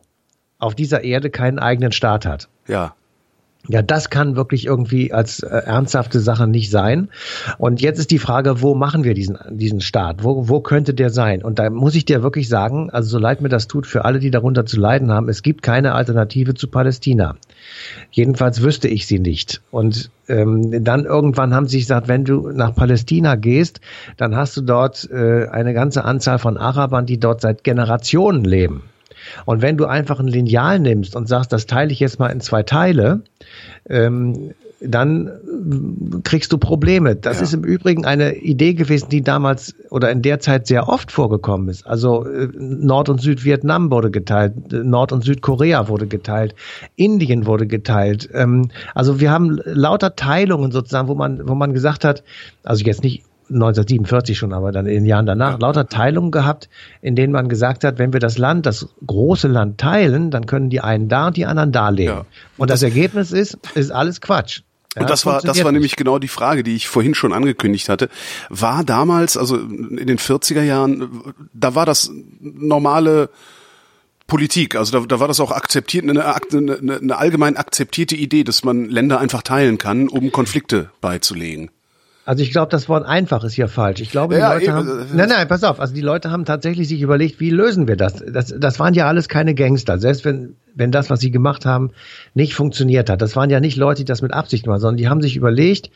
[0.59, 2.47] auf dieser Erde keinen eigenen Staat hat.
[2.67, 2.93] Ja.
[3.71, 7.07] Ja, das kann wirklich irgendwie als äh, ernsthafte Sache nicht sein.
[7.57, 10.25] Und jetzt ist die Frage, wo machen wir diesen, diesen Staat?
[10.25, 11.41] Wo, wo könnte der sein?
[11.41, 14.19] Und da muss ich dir wirklich sagen, also so leid mir das tut für alle,
[14.19, 17.37] die darunter zu leiden haben, es gibt keine Alternative zu Palästina.
[18.11, 19.61] Jedenfalls wüsste ich sie nicht.
[19.71, 23.79] Und ähm, dann irgendwann haben sie gesagt, wenn du nach Palästina gehst,
[24.17, 28.83] dann hast du dort äh, eine ganze Anzahl von Arabern, die dort seit Generationen leben.
[29.45, 32.41] Und wenn du einfach ein Lineal nimmst und sagst, das teile ich jetzt mal in
[32.41, 33.21] zwei Teile,
[33.89, 34.51] ähm,
[34.83, 35.29] dann
[36.23, 37.15] kriegst du Probleme.
[37.15, 37.43] Das Ja.
[37.43, 41.69] ist im Übrigen eine Idee gewesen, die damals oder in der Zeit sehr oft vorgekommen
[41.69, 41.85] ist.
[41.85, 46.55] Also äh, Nord- und Südvietnam wurde geteilt, Nord- und Südkorea wurde geteilt,
[46.95, 48.27] Indien wurde geteilt.
[48.33, 52.23] Ähm, also wir haben lauter Teilungen sozusagen, wo man, wo man gesagt hat,
[52.63, 56.69] also jetzt nicht 1947 schon, aber dann in den Jahren danach, lauter Teilungen gehabt,
[57.01, 60.69] in denen man gesagt hat, wenn wir das Land, das große Land teilen, dann können
[60.69, 62.13] die einen da und die anderen da leben.
[62.13, 62.25] Ja.
[62.57, 64.61] Und das Ergebnis ist, ist alles Quatsch.
[64.95, 67.87] Ja, Und das war, das war nämlich genau die Frage, die ich vorhin schon angekündigt
[67.87, 68.09] hatte.
[68.49, 72.11] War damals, also in den 40er Jahren, da war das
[72.41, 73.29] normale
[74.27, 78.63] Politik, also da, da war das auch akzeptiert, eine, eine, eine allgemein akzeptierte Idee, dass
[78.63, 81.69] man Länder einfach teilen kann, um Konflikte beizulegen.
[82.23, 83.99] Also ich glaube, das Wort einfach ist hier falsch.
[83.99, 85.05] Ich glaube, die Ja, Leute eben, haben.
[85.13, 85.79] Nein, nein, pass auf.
[85.79, 88.23] Also die Leute haben tatsächlich sich überlegt, wie lösen wir das?
[88.27, 89.97] Das, das waren ja alles keine Gangster.
[89.97, 91.91] Selbst wenn, wenn das, was sie gemacht haben,
[92.35, 93.21] nicht funktioniert hat.
[93.21, 95.89] Das waren ja nicht Leute, die das mit Absicht machen, sondern die haben sich überlegt,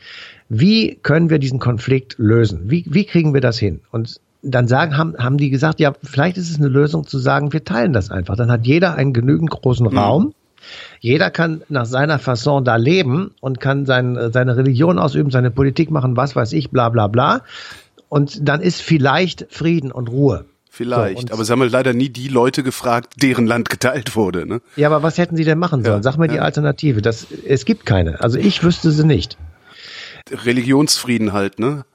[0.48, 2.62] wie können wir diesen Konflikt lösen?
[2.64, 3.80] Wie, wie kriegen wir das hin?
[3.92, 7.52] Und dann sagen, haben, haben die gesagt, ja, vielleicht ist es eine Lösung zu sagen,
[7.52, 8.36] wir teilen das einfach.
[8.36, 10.34] Dann hat jeder einen genügend großen Raum.
[11.00, 15.90] Jeder kann nach seiner Fasson da leben und kann sein, seine Religion ausüben, seine Politik
[15.90, 17.42] machen, was weiß ich, bla bla bla.
[18.08, 20.44] Und dann ist vielleicht Frieden und Ruhe.
[20.76, 24.46] Vielleicht, So, aber sie haben halt leider nie die Leute gefragt, deren Land geteilt wurde.
[24.46, 24.60] Ne?
[24.76, 26.02] Ja, aber was hätten sie denn machen sollen?
[26.02, 26.42] Ja, Sag die ja.
[26.42, 27.00] Alternative.
[27.00, 28.20] Das, es gibt keine.
[28.20, 29.38] Also ich wüsste sie nicht.
[30.30, 31.86] Religionsfrieden halt, ne?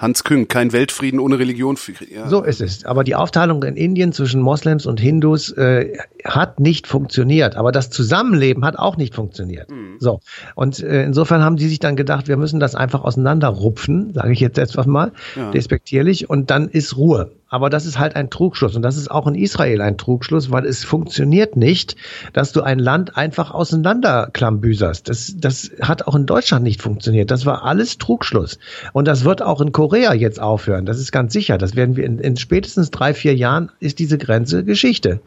[0.00, 1.76] Hans Küng, kein Weltfrieden ohne Religion.
[2.10, 2.26] Ja.
[2.26, 2.86] So ist es.
[2.86, 7.54] Aber die Aufteilung in Indien zwischen Moslems und Hindus äh, hat nicht funktioniert.
[7.54, 9.70] Aber das Zusammenleben hat auch nicht funktioniert.
[9.70, 9.96] Mhm.
[9.98, 10.20] So.
[10.54, 14.40] Und äh, insofern haben die sich dann gedacht, wir müssen das einfach auseinanderrupfen, sage ich
[14.40, 15.50] jetzt etwas mal, ja.
[15.50, 17.32] despektierlich, und dann ist Ruhe.
[17.50, 18.76] Aber das ist halt ein Trugschluss.
[18.76, 21.96] Und das ist auch in Israel ein Trugschluss, weil es funktioniert nicht,
[22.32, 25.08] dass du ein Land einfach auseinanderklambüserst.
[25.08, 27.32] Das, das hat auch in Deutschland nicht funktioniert.
[27.32, 28.60] Das war alles Trugschluss.
[28.92, 30.86] Und das wird auch in Korea jetzt aufhören.
[30.86, 31.58] Das ist ganz sicher.
[31.58, 35.20] Das werden wir in, in spätestens drei, vier Jahren ist diese Grenze Geschichte.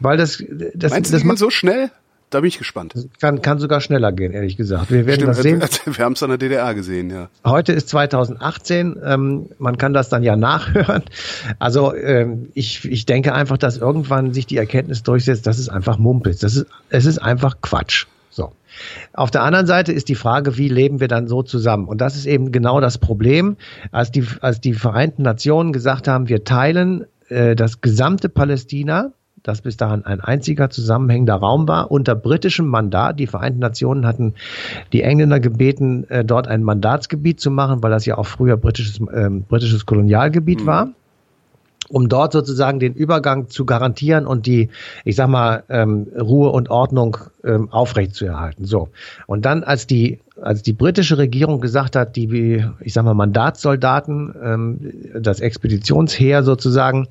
[0.00, 0.42] Weil das,
[0.74, 1.92] das, Meinst das, das so schnell?
[2.30, 2.94] Da bin ich gespannt.
[3.20, 4.92] Kann, kann sogar schneller gehen, ehrlich gesagt.
[4.92, 5.96] Wir werden Stimmt, das sehen.
[5.96, 7.28] Wir haben es an der DDR gesehen, ja.
[7.44, 8.96] Heute ist 2018.
[9.04, 11.02] Ähm, man kann das dann ja nachhören.
[11.58, 15.98] Also ähm, ich, ich denke einfach, dass irgendwann sich die Erkenntnis durchsetzt, das ist einfach
[15.98, 16.38] Mumpitz.
[16.38, 18.06] Das ist, es ist einfach Quatsch.
[18.30, 18.52] So.
[19.12, 21.88] Auf der anderen Seite ist die Frage, wie leben wir dann so zusammen?
[21.88, 23.56] Und das ist eben genau das Problem,
[23.90, 29.12] als die, als die Vereinten Nationen gesagt haben, wir teilen äh, das gesamte Palästina
[29.42, 33.18] das bis dahin ein einziger zusammenhängender Raum war, unter britischem Mandat.
[33.18, 34.34] Die Vereinten Nationen hatten
[34.92, 39.00] die Engländer gebeten, äh, dort ein Mandatsgebiet zu machen, weil das ja auch früher britisches,
[39.00, 40.66] äh, britisches Kolonialgebiet mhm.
[40.66, 40.88] war
[41.90, 44.70] um dort sozusagen den Übergang zu garantieren und die,
[45.04, 48.64] ich sag mal, ähm, Ruhe und Ordnung ähm, aufrechtzuerhalten.
[48.64, 48.90] So.
[49.26, 54.34] Und dann, als die als die britische Regierung gesagt hat, die, ich sag mal, Mandatssoldaten,
[54.42, 57.06] ähm, das Expeditionsheer sozusagen,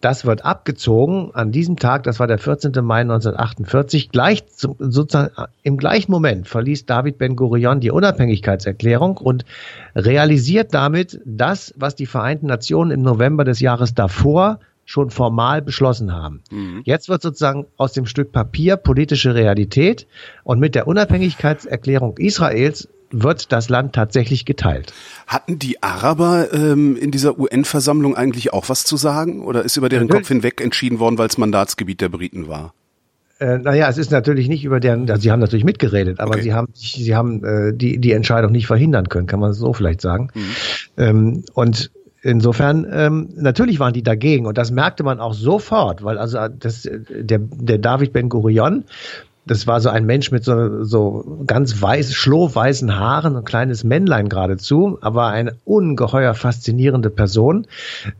[0.00, 2.72] das wird abgezogen an diesem Tag, das war der 14.
[2.82, 5.30] Mai 1948, gleich zum, sozusagen
[5.62, 9.44] im gleichen Moment verließ David Ben Gurion die Unabhängigkeitserklärung und
[9.94, 16.12] realisiert damit das, was die Vereinten Nationen im November des Jahres davor schon formal beschlossen
[16.12, 16.42] haben.
[16.50, 16.82] Mhm.
[16.84, 20.06] Jetzt wird sozusagen aus dem Stück Papier politische Realität
[20.44, 24.92] und mit der Unabhängigkeitserklärung Israels wird das Land tatsächlich geteilt.
[25.26, 29.88] Hatten die Araber ähm, in dieser UN-Versammlung eigentlich auch was zu sagen oder ist über
[29.88, 32.74] deren Kopf hinweg entschieden worden, weil es Mandatsgebiet der Briten war?
[33.38, 36.42] Äh, naja, es ist natürlich nicht über deren, also sie haben natürlich mitgeredet, aber okay.
[36.42, 40.00] sie haben, sie haben äh, die, die Entscheidung nicht verhindern können, kann man so vielleicht
[40.00, 40.28] sagen.
[40.34, 40.40] Mhm.
[40.96, 41.90] Ähm, und
[42.24, 46.82] Insofern, ähm, natürlich waren die dagegen und das merkte man auch sofort, weil also das,
[46.82, 48.84] der, der David Ben Gurion,
[49.44, 54.28] das war so ein Mensch mit so, so ganz weiß, schlohweißen Haaren, ein kleines Männlein
[54.28, 57.66] geradezu, aber eine ungeheuer faszinierende Person.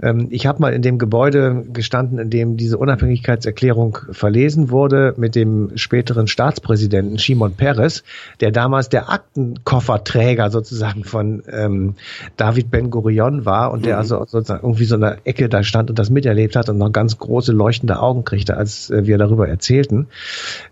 [0.01, 5.37] Ähm, ich habe mal in dem Gebäude gestanden, in dem diese Unabhängigkeitserklärung verlesen wurde, mit
[5.37, 8.03] dem späteren Staatspräsidenten Shimon Peres,
[8.41, 11.95] der damals der Aktenkofferträger sozusagen von ähm,
[12.37, 14.01] David Ben Gurion war und der mhm.
[14.01, 16.91] also sozusagen irgendwie so in der Ecke da stand und das miterlebt hat und noch
[16.91, 20.09] ganz große leuchtende Augen kriegte, als äh, wir darüber erzählten.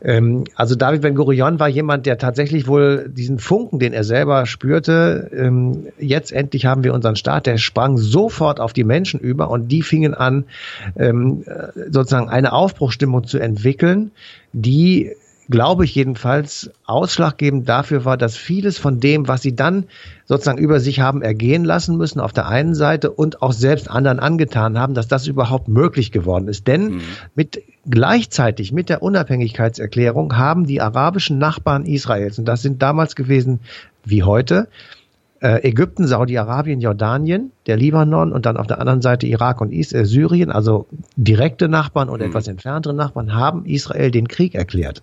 [0.02, 4.46] Ähm, also David Ben Gurion war jemand, der tatsächlich wohl diesen Funken, den er selber
[4.46, 9.50] spürte, ähm, jetzt endlich haben wir unseren Staat, der sprang sofort auf die Menschen über
[9.50, 10.44] und die fingen an,
[10.96, 14.10] ähm, äh, sozusagen eine Aufbruchstimmung zu entwickeln,
[14.52, 15.12] die
[15.50, 19.84] glaube ich jedenfalls, ausschlaggebend dafür war, dass vieles von dem, was sie dann
[20.24, 24.20] sozusagen über sich haben ergehen lassen müssen, auf der einen Seite und auch selbst anderen
[24.20, 26.68] angetan haben, dass das überhaupt möglich geworden ist.
[26.68, 27.00] Denn mhm.
[27.34, 33.60] mit gleichzeitig mit der Unabhängigkeitserklärung haben die arabischen Nachbarn Israels, und das sind damals gewesen
[34.04, 34.68] wie heute,
[35.40, 39.92] äh, Ägypten, Saudi-Arabien, Jordanien, der Libanon und dann auf der anderen Seite Irak und Is
[39.92, 40.86] äh, Syrien, also
[41.16, 42.26] direkte Nachbarn und mhm.
[42.26, 45.02] etwas entferntere Nachbarn, haben Israel den Krieg erklärt.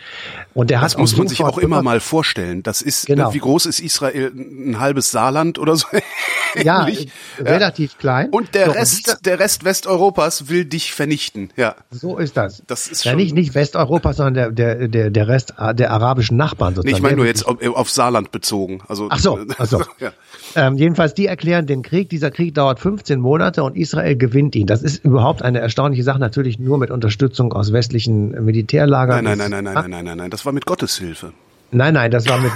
[0.53, 2.63] Und der das hat muss man sich auch immer mal vorstellen.
[2.63, 3.33] Das ist, genau.
[3.33, 4.31] wie groß ist Israel?
[4.35, 5.87] Ein halbes Saarland oder so?
[6.61, 7.07] ja, äh,
[7.39, 8.29] relativ klein.
[8.29, 11.51] Und der so, Rest, und der Rest Westeuropas will dich vernichten.
[11.55, 11.75] Ja.
[11.89, 12.63] So ist das.
[12.67, 16.75] Das ist ja, nicht, nicht Westeuropa, sondern der, der, der, der Rest der arabischen Nachbarn
[16.75, 16.91] sozusagen.
[16.91, 18.81] Nee, ich meine nur jetzt auf, auf, Saarland bezogen.
[18.87, 19.83] Also, ach so, ach so.
[19.99, 20.11] ja.
[20.55, 22.09] ähm, jedenfalls, die erklären den Krieg.
[22.09, 24.67] Dieser Krieg dauert 15 Monate und Israel gewinnt ihn.
[24.67, 26.19] Das ist überhaupt eine erstaunliche Sache.
[26.19, 29.23] Natürlich nur mit Unterstützung aus westlichen Militärlagern.
[29.23, 30.29] Nein, nein, nein, nein, nein, nein, nein, nein.
[30.29, 31.33] Das war mit Gottes Hilfe.
[31.71, 32.51] Nein, nein, das war mit,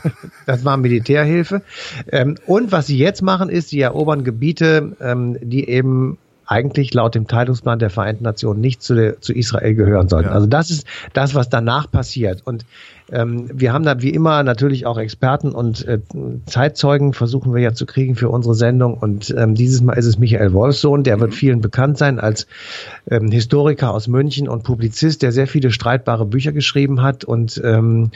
[0.46, 1.62] das war Militärhilfe.
[2.10, 7.14] Ähm, und was sie jetzt machen, ist, sie erobern Gebiete, ähm, die eben eigentlich laut
[7.14, 10.28] dem Teilungsplan der Vereinten Nationen nicht zu, der, zu Israel gehören sollten.
[10.28, 10.34] Ja.
[10.34, 12.42] Also das ist das, was danach passiert.
[12.44, 12.64] Und
[13.12, 16.00] ähm, wir haben da wie immer natürlich auch Experten und äh,
[16.46, 18.94] Zeitzeugen versuchen wir ja zu kriegen für unsere Sendung.
[18.94, 21.20] Und ähm, dieses Mal ist es Michael Wolfsohn, der mhm.
[21.20, 22.46] wird vielen bekannt sein als
[23.08, 28.10] ähm, Historiker aus München und Publizist, der sehr viele streitbare Bücher geschrieben hat und ähm,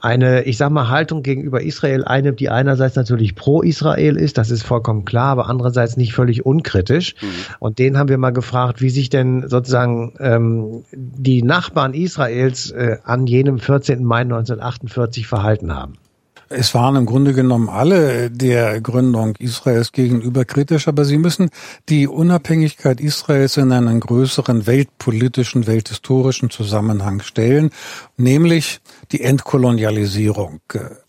[0.00, 4.50] eine, ich sag mal, Haltung gegenüber Israel einnimmt, die einerseits natürlich pro Israel ist, das
[4.50, 7.14] ist vollkommen klar, aber andererseits nicht völlig unkritisch.
[7.20, 7.26] Mhm.
[7.58, 12.98] Und den haben wir mal gefragt, wie sich denn sozusagen ähm, die Nachbarn Israels äh,
[13.04, 14.04] an jenem 14.
[14.04, 15.94] Mai 1948 verhalten haben.
[16.48, 21.50] Es waren im Grunde genommen alle der Gründung Israels gegenüber kritisch, aber sie müssen
[21.88, 27.70] die Unabhängigkeit Israels in einen größeren weltpolitischen, welthistorischen Zusammenhang stellen,
[28.16, 28.80] nämlich
[29.10, 30.60] die Entkolonialisierung.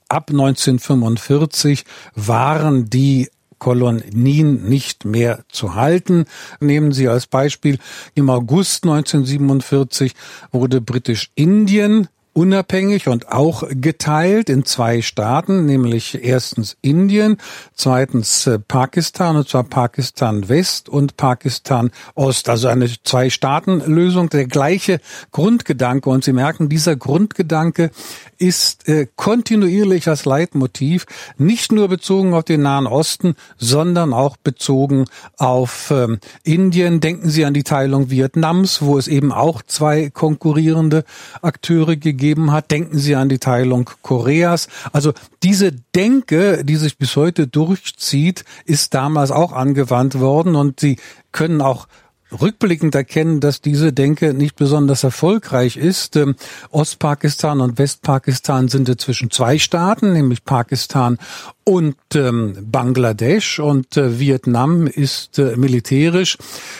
[0.09, 6.25] Ab 1945 waren die Kolonien nicht mehr zu halten.
[6.59, 7.77] Nehmen Sie als Beispiel,
[8.15, 10.13] im August 1947
[10.51, 17.37] wurde Britisch-Indien unabhängig und auch geteilt in zwei Staaten, nämlich erstens Indien,
[17.73, 22.47] zweitens äh, Pakistan, und zwar Pakistan West und Pakistan Ost.
[22.47, 24.99] Also eine Zwei-Staaten-Lösung, der gleiche
[25.31, 26.11] Grundgedanke.
[26.11, 27.89] Und Sie merken, dieser Grundgedanke
[28.37, 31.07] ist äh, kontinuierlich als Leitmotiv,
[31.39, 35.05] nicht nur bezogen auf den Nahen Osten, sondern auch bezogen
[35.37, 36.99] auf ähm, Indien.
[36.99, 41.03] Denken Sie an die Teilung Vietnams, wo es eben auch zwei konkurrierende
[41.41, 42.71] Akteure gegeben gegeben hat.
[42.71, 44.67] Denken Sie an die Teilung Koreas.
[44.91, 45.13] Also
[45.43, 50.97] diese Denke, die sich bis heute durchzieht, ist damals auch angewandt worden und Sie
[51.31, 51.87] können auch
[52.31, 56.15] rückblickend erkennen, dass diese Denke nicht besonders erfolgreich ist.
[56.15, 56.35] Ähm,
[56.71, 61.17] Ostpakistan und Westpakistan sind zwischen zwei Staaten, nämlich Pakistan
[61.63, 66.37] und ähm, Bangladesch und äh, Vietnam ist äh, militärisch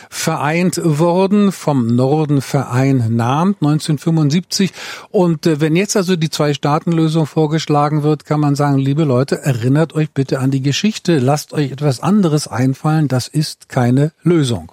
[0.10, 4.72] vereint worden, vom Norden vereinnahmt 1975.
[5.10, 9.94] Und äh, wenn jetzt also die Zwei-Staaten-Lösung vorgeschlagen wird, kann man sagen, liebe Leute, erinnert
[9.94, 14.72] euch bitte an die Geschichte, lasst euch etwas anderes einfallen, das ist keine Lösung.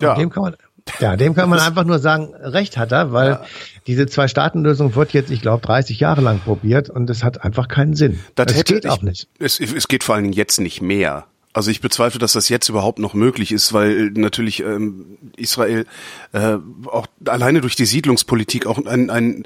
[0.00, 0.14] Ja.
[0.14, 0.56] Dem kann man,
[0.98, 3.44] ja, dem kann man einfach nur sagen, recht hat er, weil ja.
[3.86, 7.94] diese Zwei-Staaten-Lösung wird jetzt, ich glaube, 30 Jahre lang probiert und es hat einfach keinen
[7.94, 8.20] Sinn.
[8.34, 9.28] Das es hätte, geht auch nicht.
[9.38, 11.26] Es, es geht vor allen Dingen jetzt nicht mehr.
[11.52, 15.84] Also ich bezweifle, dass das jetzt überhaupt noch möglich ist, weil natürlich ähm, Israel
[16.32, 19.44] äh, auch alleine durch die Siedlungspolitik auch ein, ein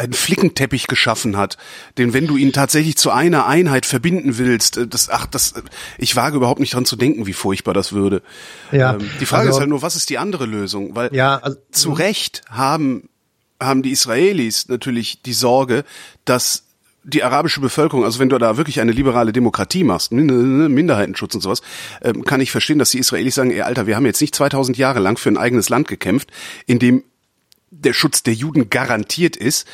[0.00, 1.56] einen Flickenteppich geschaffen hat,
[1.98, 5.54] den wenn du ihn tatsächlich zu einer Einheit verbinden willst, äh, das ach das
[5.98, 8.22] ich wage überhaupt nicht dran zu denken, wie furchtbar das würde.
[8.72, 10.96] Ja, ähm, die Frage also, ist halt nur, was ist die andere Lösung?
[10.96, 13.08] Weil ja, also, zu Recht haben
[13.60, 15.84] haben die Israelis natürlich die Sorge,
[16.24, 16.64] dass
[17.02, 21.62] die arabische Bevölkerung, also wenn du da wirklich eine liberale Demokratie machst, Minderheitenschutz und sowas,
[22.02, 24.76] ähm, kann ich verstehen, dass die Israelis sagen, ey Alter, wir haben jetzt nicht 2000
[24.76, 26.30] Jahre lang für ein eigenes Land gekämpft,
[26.66, 27.02] in dem
[27.70, 29.66] der Schutz der Juden garantiert ist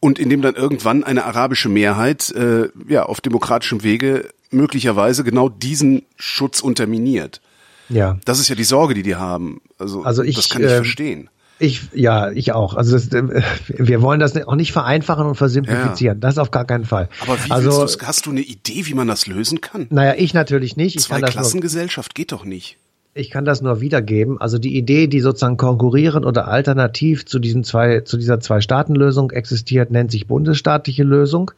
[0.00, 5.48] und in dem dann irgendwann eine arabische Mehrheit äh, ja auf demokratischem Wege möglicherweise genau
[5.48, 7.40] diesen Schutz unterminiert.
[7.88, 8.18] Ja.
[8.24, 9.60] Das ist ja die Sorge, die die haben.
[9.78, 11.28] Also, also ich, das kann ich äh, verstehen.
[11.58, 12.74] Ich, ja, ich auch.
[12.74, 16.16] Also das, äh, wir wollen das auch nicht vereinfachen und versimplifizieren.
[16.16, 16.20] Ja.
[16.20, 17.10] Das auf gar keinen Fall.
[17.20, 19.86] Aber wie also, hast du eine Idee, wie man das lösen kann?
[19.90, 20.96] Naja, ich natürlich nicht.
[20.96, 22.78] Ich Zwei Klassengesellschaft geht doch nicht.
[23.12, 24.40] Ich kann das nur wiedergeben.
[24.40, 29.90] Also die Idee, die sozusagen konkurrieren oder alternativ zu diesen zwei, zu dieser Zwei-Staaten-Lösung existiert,
[29.90, 31.50] nennt sich bundesstaatliche Lösung.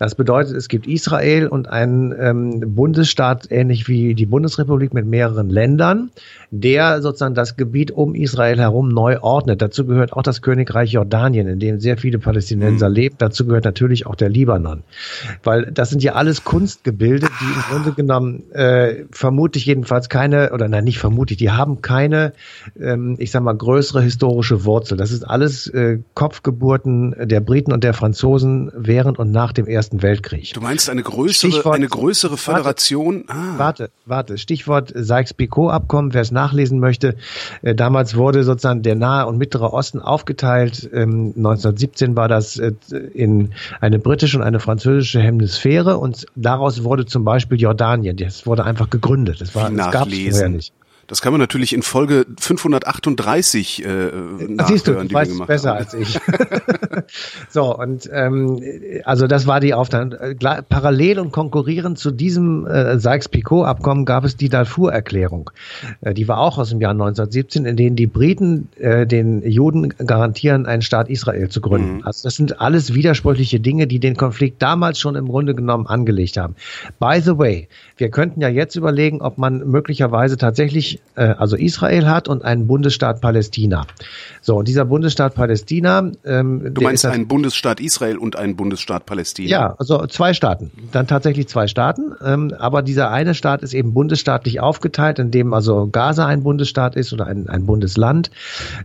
[0.00, 5.50] Das bedeutet, es gibt Israel und einen ähm, Bundesstaat, ähnlich wie die Bundesrepublik mit mehreren
[5.50, 6.10] Ländern,
[6.50, 9.60] der sozusagen das Gebiet um Israel herum neu ordnet.
[9.60, 12.94] Dazu gehört auch das Königreich Jordanien, in dem sehr viele Palästinenser mhm.
[12.94, 13.16] leben.
[13.18, 14.84] Dazu gehört natürlich auch der Libanon.
[15.42, 20.66] Weil das sind ja alles Kunstgebilde, die im Grunde genommen äh, vermutlich jedenfalls keine, oder
[20.66, 22.32] nein, nicht vermutlich, die haben keine,
[22.80, 24.96] ähm, ich sag mal, größere historische Wurzel.
[24.96, 29.89] Das ist alles äh, Kopfgeburten der Briten und der Franzosen während und nach dem Ersten
[29.90, 30.54] Ersten Weltkrieg.
[30.54, 33.24] Du meinst eine größere, Stichwort, eine größere Föderation?
[33.26, 33.58] Warte, ah.
[33.58, 34.38] warte, warte.
[34.38, 37.16] Stichwort Sykes-Picot-Abkommen, wer es nachlesen möchte.
[37.62, 40.88] Äh, damals wurde sozusagen der Nahe und Mittlere Osten aufgeteilt.
[40.92, 42.72] Ähm, 1917 war das äh,
[43.14, 48.16] in eine britische und eine französische Hemisphäre und daraus wurde zum Beispiel Jordanien.
[48.16, 49.40] Das wurde einfach gegründet.
[49.40, 50.72] Das war, das gab es vorher nicht.
[51.10, 55.78] Das kann man natürlich in Folge 538 äh, nachhören, Siehst du, du weißt besser haben.
[55.78, 56.20] als ich.
[57.48, 58.62] so, und ähm,
[59.04, 60.14] also das war die Aufteilung.
[60.38, 65.50] Parallel und konkurrierend zu diesem äh, Sykes-Picot-Abkommen gab es die Darfur-Erklärung.
[66.00, 69.88] Äh, die war auch aus dem Jahr 1917, in denen die Briten äh, den Juden
[69.88, 71.96] garantieren, einen Staat Israel zu gründen.
[71.96, 72.04] Mhm.
[72.04, 76.36] Also das sind alles widersprüchliche Dinge, die den Konflikt damals schon im Grunde genommen angelegt
[76.36, 76.54] haben.
[77.00, 77.66] By the way,
[78.00, 82.66] wir könnten ja jetzt überlegen, ob man möglicherweise tatsächlich äh, also Israel hat und einen
[82.66, 83.86] Bundesstaat Palästina.
[84.40, 86.10] So, und dieser Bundesstaat Palästina.
[86.24, 89.50] Ähm, du meinst einen Bundesstaat Israel und einen Bundesstaat Palästina?
[89.50, 90.70] Ja, also zwei Staaten.
[90.92, 92.14] Dann tatsächlich zwei Staaten.
[92.24, 96.96] Ähm, aber dieser eine Staat ist eben bundesstaatlich aufgeteilt, in dem also Gaza ein Bundesstaat
[96.96, 98.30] ist oder ein, ein Bundesland,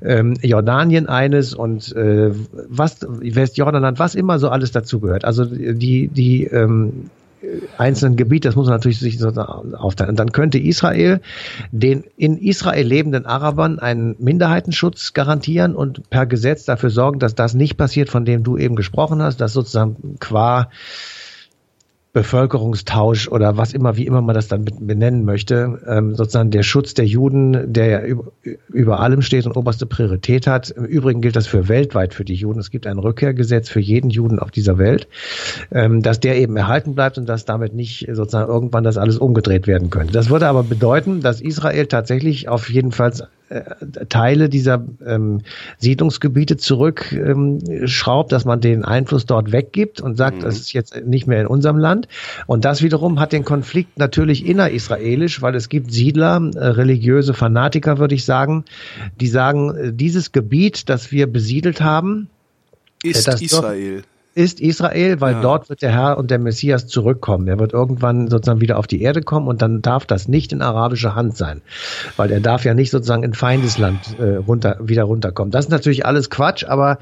[0.03, 2.31] ähm, Jordanien eines und äh,
[2.67, 5.23] was Westjordanland, was immer so alles dazugehört.
[5.23, 7.09] Also die die ähm,
[7.77, 10.11] einzelnen Gebiet, das muss man natürlich sich so aufteilen.
[10.11, 11.21] Und dann könnte Israel
[11.71, 17.53] den in Israel lebenden Arabern einen Minderheitenschutz garantieren und per Gesetz dafür sorgen, dass das
[17.53, 20.69] nicht passiert, von dem du eben gesprochen hast, dass sozusagen qua
[22.15, 26.93] Bevölkerungstausch oder was immer, wie immer man das dann benennen möchte, ähm, sozusagen der Schutz
[26.93, 28.31] der Juden, der ja über,
[28.69, 30.69] über allem steht und oberste Priorität hat.
[30.69, 32.61] Im Übrigen gilt das für weltweit für die Juden.
[32.61, 35.09] Es gibt ein Rückkehrgesetz für jeden Juden auf dieser Welt,
[35.73, 39.67] ähm, dass der eben erhalten bleibt und dass damit nicht sozusagen irgendwann das alles umgedreht
[39.67, 40.13] werden könnte.
[40.13, 43.11] Das würde aber bedeuten, dass Israel tatsächlich auf jeden Fall
[44.09, 45.41] Teile dieser ähm,
[45.77, 50.41] Siedlungsgebiete zurückschraubt, ähm, dass man den Einfluss dort weggibt und sagt, mhm.
[50.41, 52.07] das ist jetzt nicht mehr in unserem Land.
[52.47, 57.99] Und das wiederum hat den Konflikt natürlich innerisraelisch, weil es gibt Siedler, äh, religiöse Fanatiker,
[57.99, 58.65] würde ich sagen,
[59.21, 62.29] die sagen, äh, dieses Gebiet, das wir besiedelt haben,
[63.03, 63.95] ist äh, Israel.
[63.97, 64.05] Dort,
[64.35, 65.41] ist Israel, weil ja.
[65.41, 67.47] dort wird der Herr und der Messias zurückkommen.
[67.47, 70.61] Er wird irgendwann sozusagen wieder auf die Erde kommen und dann darf das nicht in
[70.61, 71.61] arabischer Hand sein,
[72.17, 75.51] weil er darf ja nicht sozusagen in Feindesland äh, runter, wieder runterkommen.
[75.51, 76.99] Das ist natürlich alles Quatsch, aber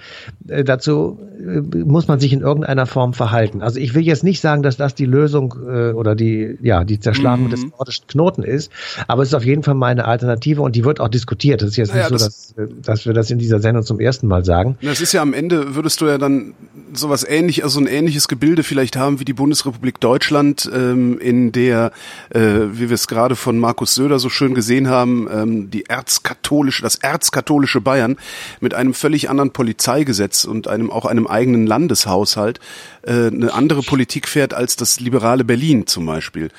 [0.48, 3.64] äh, dazu äh, muss man sich in irgendeiner Form verhalten.
[3.64, 7.00] Also ich will jetzt nicht sagen, dass das die Lösung äh, oder die ja die
[7.00, 7.50] Zerschlagung mhm.
[7.50, 8.72] des nordischen Knoten ist,
[9.08, 11.64] aber es ist auf jeden Fall meine Alternative und die wird auch diskutiert.
[11.64, 14.00] Das ist jetzt naja, nicht so, das dass, dass wir das in dieser Sendung zum
[14.00, 14.78] ersten Mal sagen.
[14.84, 16.54] Das ist ja am Ende würdest du ja dann
[16.94, 21.92] sowas ähnlich, also ein ähnliches Gebilde vielleicht haben wie die Bundesrepublik Deutschland, ähm, in der,
[22.30, 26.82] äh, wie wir es gerade von Markus Söder so schön gesehen haben, ähm, die erzkatholische,
[26.82, 28.18] das erzkatholische Bayern
[28.60, 32.60] mit einem völlig anderen Polizeigesetz und einem auch einem eigenen Landeshaushalt
[33.04, 36.50] äh, eine andere Politik fährt als das liberale Berlin zum Beispiel.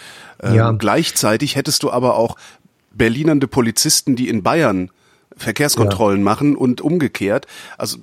[0.43, 0.71] Ähm, ja.
[0.73, 2.37] Gleichzeitig hättest du aber auch
[2.93, 4.91] Berlinernde Polizisten, die in Bayern
[5.37, 6.25] Verkehrskontrollen ja.
[6.25, 7.47] machen und umgekehrt.
[7.79, 7.99] Also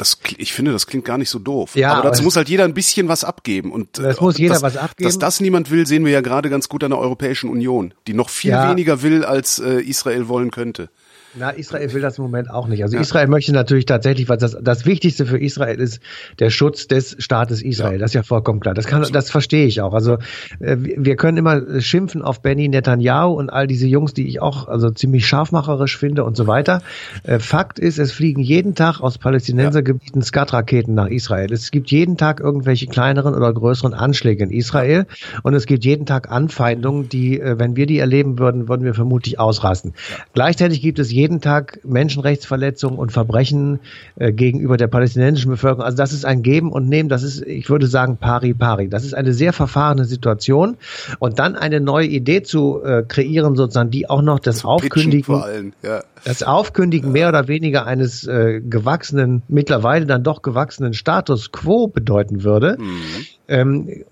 [0.00, 1.76] das, ich finde, das klingt gar nicht so doof.
[1.76, 3.70] Ja, aber dazu muss halt jeder ein bisschen was abgeben.
[3.70, 5.06] Und es muss jeder das, was abgeben.
[5.06, 8.14] Dass das niemand will, sehen wir ja gerade ganz gut an der Europäischen Union, die
[8.14, 8.70] noch viel ja.
[8.70, 10.88] weniger will, als äh, Israel wollen könnte.
[11.34, 12.82] Na, Israel will das im Moment auch nicht.
[12.82, 13.02] Also ja.
[13.02, 16.00] Israel möchte natürlich tatsächlich, was das, das Wichtigste für Israel ist,
[16.40, 17.92] der Schutz des Staates Israel.
[17.92, 17.98] Ja.
[17.98, 18.74] Das ist ja vollkommen klar.
[18.74, 19.94] Das kann, das verstehe ich auch.
[19.94, 20.14] Also
[20.58, 24.66] äh, wir können immer schimpfen auf Benny Netanyahu und all diese Jungs, die ich auch
[24.66, 26.82] also ziemlich scharfmacherisch finde und so weiter.
[27.22, 31.52] Äh, Fakt ist, es fliegen jeden Tag aus Palästinensergebieten Skat-Raketen nach Israel.
[31.52, 35.06] Es gibt jeden Tag irgendwelche kleineren oder größeren Anschläge in Israel
[35.44, 38.94] und es gibt jeden Tag Anfeindungen, die, äh, wenn wir die erleben würden, würden wir
[38.94, 39.92] vermutlich ausrasten.
[40.10, 40.24] Ja.
[40.34, 43.80] Gleichzeitig gibt es jeden Tag Menschenrechtsverletzungen und Verbrechen
[44.16, 45.84] äh, gegenüber der palästinensischen Bevölkerung.
[45.84, 48.88] Also das ist ein Geben und Nehmen, das ist, ich würde sagen, pari pari.
[48.88, 50.76] Das ist eine sehr verfahrene Situation.
[51.18, 56.02] Und dann eine neue Idee zu äh, kreieren, sozusagen, die auch noch das Aufkündigen, ja.
[56.24, 57.12] das Aufkündigen ja.
[57.12, 62.76] mehr oder weniger eines äh, gewachsenen, mittlerweile dann doch gewachsenen Status quo bedeuten würde.
[62.78, 63.26] Mhm.
[63.48, 64.04] Ähm,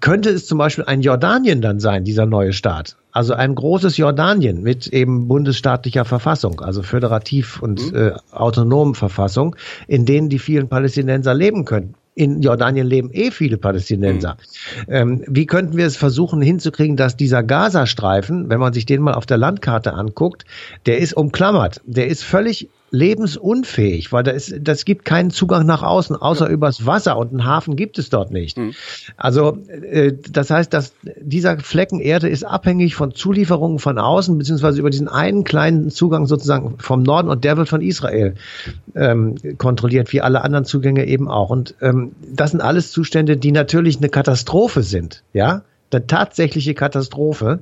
[0.00, 2.96] könnte es zum Beispiel ein Jordanien dann sein, dieser neue Staat?
[3.12, 7.98] Also ein großes Jordanien mit eben bundesstaatlicher Verfassung, also föderativ und mhm.
[7.98, 9.56] äh, autonomen Verfassung,
[9.88, 11.94] in denen die vielen Palästinenser leben können.
[12.14, 14.36] In Jordanien leben eh viele Palästinenser.
[14.86, 14.92] Mhm.
[14.94, 19.14] Ähm, wie könnten wir es versuchen hinzukriegen, dass dieser Gazastreifen, wenn man sich den mal
[19.14, 20.44] auf der Landkarte anguckt,
[20.86, 25.82] der ist umklammert, der ist völlig lebensunfähig, weil da ist, das gibt keinen Zugang nach
[25.82, 26.52] außen, außer ja.
[26.52, 28.58] übers Wasser und einen Hafen gibt es dort nicht.
[28.58, 28.74] Mhm.
[29.16, 34.80] Also äh, das heißt, dass dieser Flecken Erde ist abhängig von Zulieferungen von außen, beziehungsweise
[34.80, 38.34] über diesen einen kleinen Zugang sozusagen vom Norden und der wird von Israel
[38.96, 41.50] ähm, kontrolliert, wie alle anderen Zugänge eben auch.
[41.50, 45.62] Und ähm, das sind alles Zustände, die natürlich eine Katastrophe sind, ja,
[45.92, 47.60] eine tatsächliche Katastrophe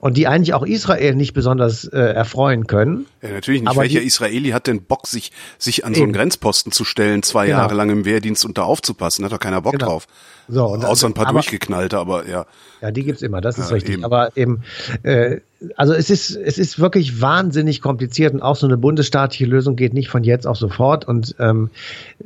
[0.00, 3.06] und die eigentlich auch Israel nicht besonders äh, erfreuen können.
[3.22, 3.70] Ja, natürlich nicht.
[3.70, 7.22] Aber Welcher die, Israeli hat denn Bock, sich, sich an so einen Grenzposten zu stellen,
[7.22, 7.58] zwei genau.
[7.58, 9.24] Jahre lang im Wehrdienst und da aufzupassen?
[9.24, 9.86] Hat doch keiner Bock genau.
[9.86, 10.06] drauf.
[10.50, 12.46] So, und Außer ein paar aber, durchgeknallte, aber ja.
[12.82, 13.94] Ja, die gibt's immer, das ist ja, richtig.
[13.94, 14.04] Eben.
[14.04, 14.62] Aber eben,
[15.02, 15.40] äh,
[15.76, 19.92] also es ist, es ist wirklich wahnsinnig kompliziert und auch so eine bundesstaatliche Lösung geht
[19.92, 21.06] nicht von jetzt auf sofort.
[21.06, 21.70] Und ähm,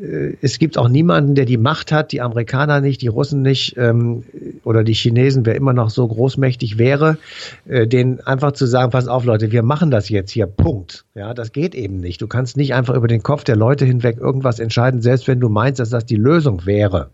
[0.01, 3.77] äh, es gibt auch niemanden, der die Macht hat, die Amerikaner nicht, die Russen nicht
[3.77, 4.23] ähm,
[4.63, 7.19] oder die Chinesen, wer immer noch so großmächtig wäre,
[7.67, 11.05] äh, denen einfach zu sagen, pass auf Leute, wir machen das jetzt hier, Punkt.
[11.15, 12.23] Ja, das geht eben nicht.
[12.23, 15.49] Du kannst nicht einfach über den Kopf der Leute hinweg irgendwas entscheiden, selbst wenn du
[15.49, 17.11] meinst, dass das die Lösung wäre.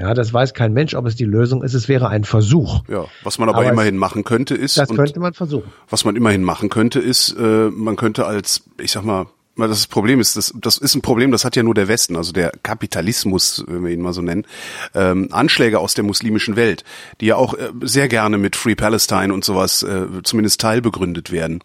[0.00, 1.74] Ja, das weiß kein Mensch, ob es die Lösung ist.
[1.74, 2.82] Es wäre ein Versuch.
[2.88, 4.78] Ja, was man aber, aber immerhin es, machen könnte ist.
[4.78, 5.70] Das könnte man versuchen.
[5.90, 9.26] Was man immerhin machen könnte ist, äh, man könnte als, ich sag mal,
[9.56, 12.32] das Problem ist, das, das ist ein Problem, das hat ja nur der Westen, also
[12.32, 14.46] der Kapitalismus, wenn wir ihn mal so nennen,
[14.94, 16.82] ähm, Anschläge aus der muslimischen Welt,
[17.20, 21.60] die ja auch äh, sehr gerne mit Free Palestine und sowas äh, zumindest teilbegründet werden.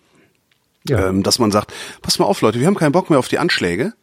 [0.88, 1.08] Ja.
[1.08, 3.40] Ähm, dass man sagt, pass mal auf Leute, wir haben keinen Bock mehr auf die
[3.40, 3.94] Anschläge,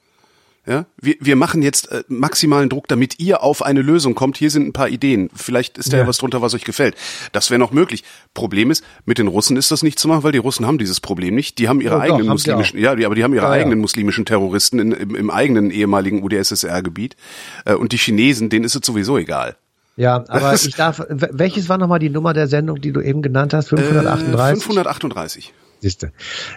[0.65, 4.37] ja, wir, wir machen jetzt äh, maximalen Druck, damit ihr auf eine Lösung kommt.
[4.37, 5.29] Hier sind ein paar Ideen.
[5.35, 6.03] Vielleicht ist da ja.
[6.05, 6.95] ja was drunter, was euch gefällt.
[7.33, 8.05] Das wäre noch möglich.
[8.33, 11.01] Problem ist, mit den Russen ist das nicht zu machen, weil die Russen haben dieses
[11.01, 11.59] Problem nicht.
[11.59, 13.81] Die haben ihre ja, eigenen doch, muslimischen, ja, die, aber die haben ihre ja, eigenen
[13.81, 17.17] muslimischen Terroristen in, im, im eigenen ehemaligen UdSSR-Gebiet.
[17.65, 19.57] Äh, und die Chinesen, denen ist es sowieso egal.
[19.97, 23.53] Ja, aber ich darf, welches war nochmal die Nummer der Sendung, die du eben genannt
[23.53, 23.71] hast?
[23.71, 24.33] 538?
[24.33, 25.53] Äh, 538.
[25.83, 26.13] Siehste.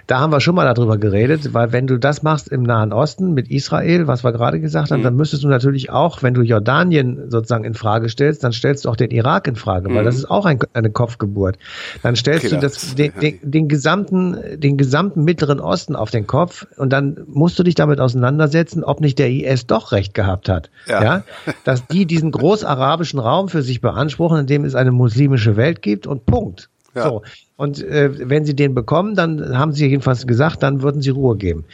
[0.05, 3.33] Da haben wir schon mal darüber geredet, weil wenn du das machst im Nahen Osten
[3.33, 5.03] mit Israel, was wir gerade gesagt haben, mhm.
[5.03, 8.89] dann müsstest du natürlich auch, wenn du Jordanien sozusagen in Frage stellst, dann stellst du
[8.89, 9.95] auch den Irak in Frage, mhm.
[9.95, 11.57] weil das ist auch ein, eine Kopfgeburt.
[12.03, 16.27] Dann stellst okay, du das, den, den, den, gesamten, den gesamten Mittleren Osten auf den
[16.27, 20.49] Kopf und dann musst du dich damit auseinandersetzen, ob nicht der IS doch recht gehabt
[20.49, 20.69] hat.
[20.85, 21.03] Ja.
[21.03, 21.23] ja?
[21.63, 26.05] Dass die diesen großarabischen Raum für sich beanspruchen, in dem es eine muslimische Welt gibt
[26.05, 26.69] und Punkt.
[26.95, 27.03] Ja.
[27.03, 27.21] So.
[27.57, 31.37] Und äh, wenn sie den bekommen, dann haben sie jedenfalls gesagt, dann würden sie Ruhe
[31.37, 31.65] geben.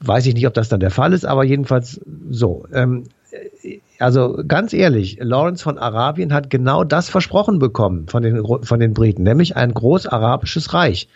[0.00, 2.00] Weiß ich nicht, ob das dann der Fall ist, aber jedenfalls
[2.30, 2.64] so.
[2.72, 3.04] Ähm,
[4.00, 8.94] also ganz ehrlich, Lawrence von Arabien hat genau das versprochen bekommen von den, von den
[8.94, 11.08] Briten, nämlich ein großarabisches Reich.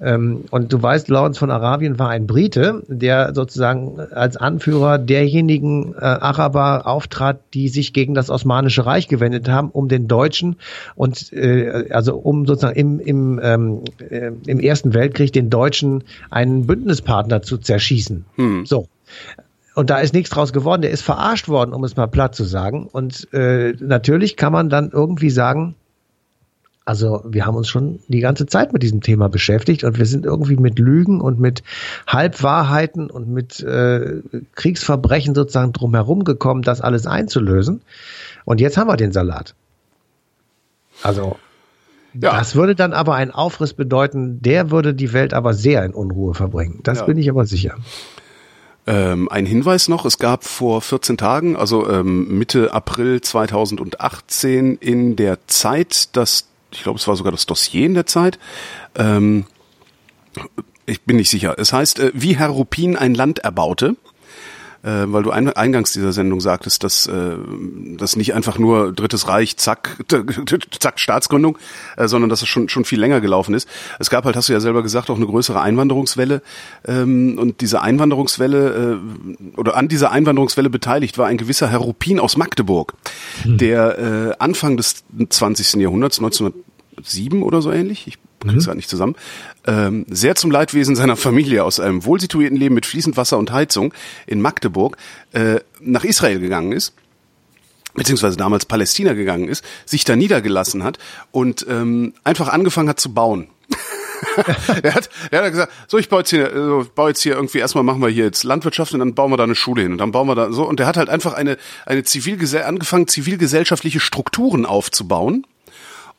[0.00, 5.94] Ähm, und du weißt, Lawrence von Arabien war ein Brite, der sozusagen als Anführer derjenigen
[5.94, 10.56] äh, Araber auftrat, die sich gegen das Osmanische Reich gewendet haben, um den Deutschen
[10.94, 16.66] und äh, also um sozusagen im, im, ähm, äh, im Ersten Weltkrieg den Deutschen einen
[16.66, 18.24] Bündnispartner zu zerschießen.
[18.36, 18.66] Hm.
[18.66, 18.86] So.
[19.74, 20.82] Und da ist nichts draus geworden.
[20.82, 22.86] Der ist verarscht worden, um es mal platt zu sagen.
[22.86, 25.74] Und äh, natürlich kann man dann irgendwie sagen,
[26.84, 30.24] also wir haben uns schon die ganze Zeit mit diesem Thema beschäftigt und wir sind
[30.24, 31.62] irgendwie mit Lügen und mit
[32.08, 34.22] Halbwahrheiten und mit äh,
[34.56, 37.82] Kriegsverbrechen sozusagen drumherum gekommen, das alles einzulösen.
[38.44, 39.54] Und jetzt haben wir den Salat.
[41.02, 41.36] Also
[42.14, 42.32] ja.
[42.36, 46.34] das würde dann aber ein Aufriss bedeuten, der würde die Welt aber sehr in Unruhe
[46.34, 46.80] verbringen.
[46.82, 47.04] Das ja.
[47.04, 47.76] bin ich aber sicher.
[48.90, 55.14] Ähm, ein Hinweis noch, es gab vor 14 Tagen, also ähm, Mitte April 2018 in
[55.14, 58.40] der Zeit, das, ich glaube, es war sogar das Dossier in der Zeit,
[58.96, 59.44] ähm,
[60.86, 61.54] ich bin nicht sicher.
[61.56, 63.94] Es heißt, äh, wie Herr Rupin ein Land erbaute
[64.82, 67.36] äh, weil du eingangs dieser Sendung sagtest, dass äh,
[67.98, 69.98] das nicht einfach nur Drittes Reich, zack,
[70.78, 71.58] zack, Staatsgründung,
[71.96, 73.68] äh, sondern dass es schon schon viel länger gelaufen ist.
[73.98, 76.42] Es gab halt, hast du ja selber gesagt, auch eine größere Einwanderungswelle
[76.86, 82.18] ähm, und diese Einwanderungswelle äh, oder an dieser Einwanderungswelle beteiligt war ein gewisser Herr Rupin
[82.18, 82.94] aus Magdeburg,
[83.44, 83.58] mhm.
[83.58, 85.74] der äh, Anfang des 20.
[85.74, 86.20] Jahrhunderts,
[87.00, 88.68] 1907 oder so ähnlich, ich krieg's mhm.
[88.68, 89.16] gar nicht zusammen,
[89.66, 93.92] ähm, sehr zum Leidwesen seiner Familie aus einem wohlsituierten Leben mit fließend Wasser und Heizung
[94.26, 94.96] in Magdeburg
[95.32, 96.94] äh, nach Israel gegangen ist
[97.94, 100.98] beziehungsweise damals Palästina gegangen ist, sich da niedergelassen hat
[101.32, 103.48] und ähm, einfach angefangen hat zu bauen.
[104.82, 107.58] er, hat, er hat gesagt, so ich baue jetzt hier, so, baue jetzt hier irgendwie
[107.58, 109.98] erstmal machen wir hier jetzt Landwirtschaft und dann bauen wir da eine Schule hin und
[109.98, 114.00] dann bauen wir da so und der hat halt einfach eine eine zivilgesell angefangen zivilgesellschaftliche
[114.00, 115.46] Strukturen aufzubauen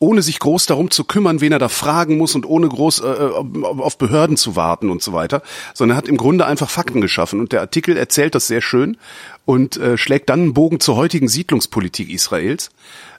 [0.02, 3.08] ohne sich groß darum zu kümmern, wen er da fragen muss und ohne groß äh,
[3.08, 5.44] äh, auf Behörden zu warten und so weiter,
[5.76, 7.40] sondern er hat im Grunde einfach Fakten geschaffen.
[7.40, 8.98] Und der Artikel erzählt das sehr schön
[9.46, 12.72] und äh, schlägt dann einen Bogen zur heutigen Siedlungspolitik Israels,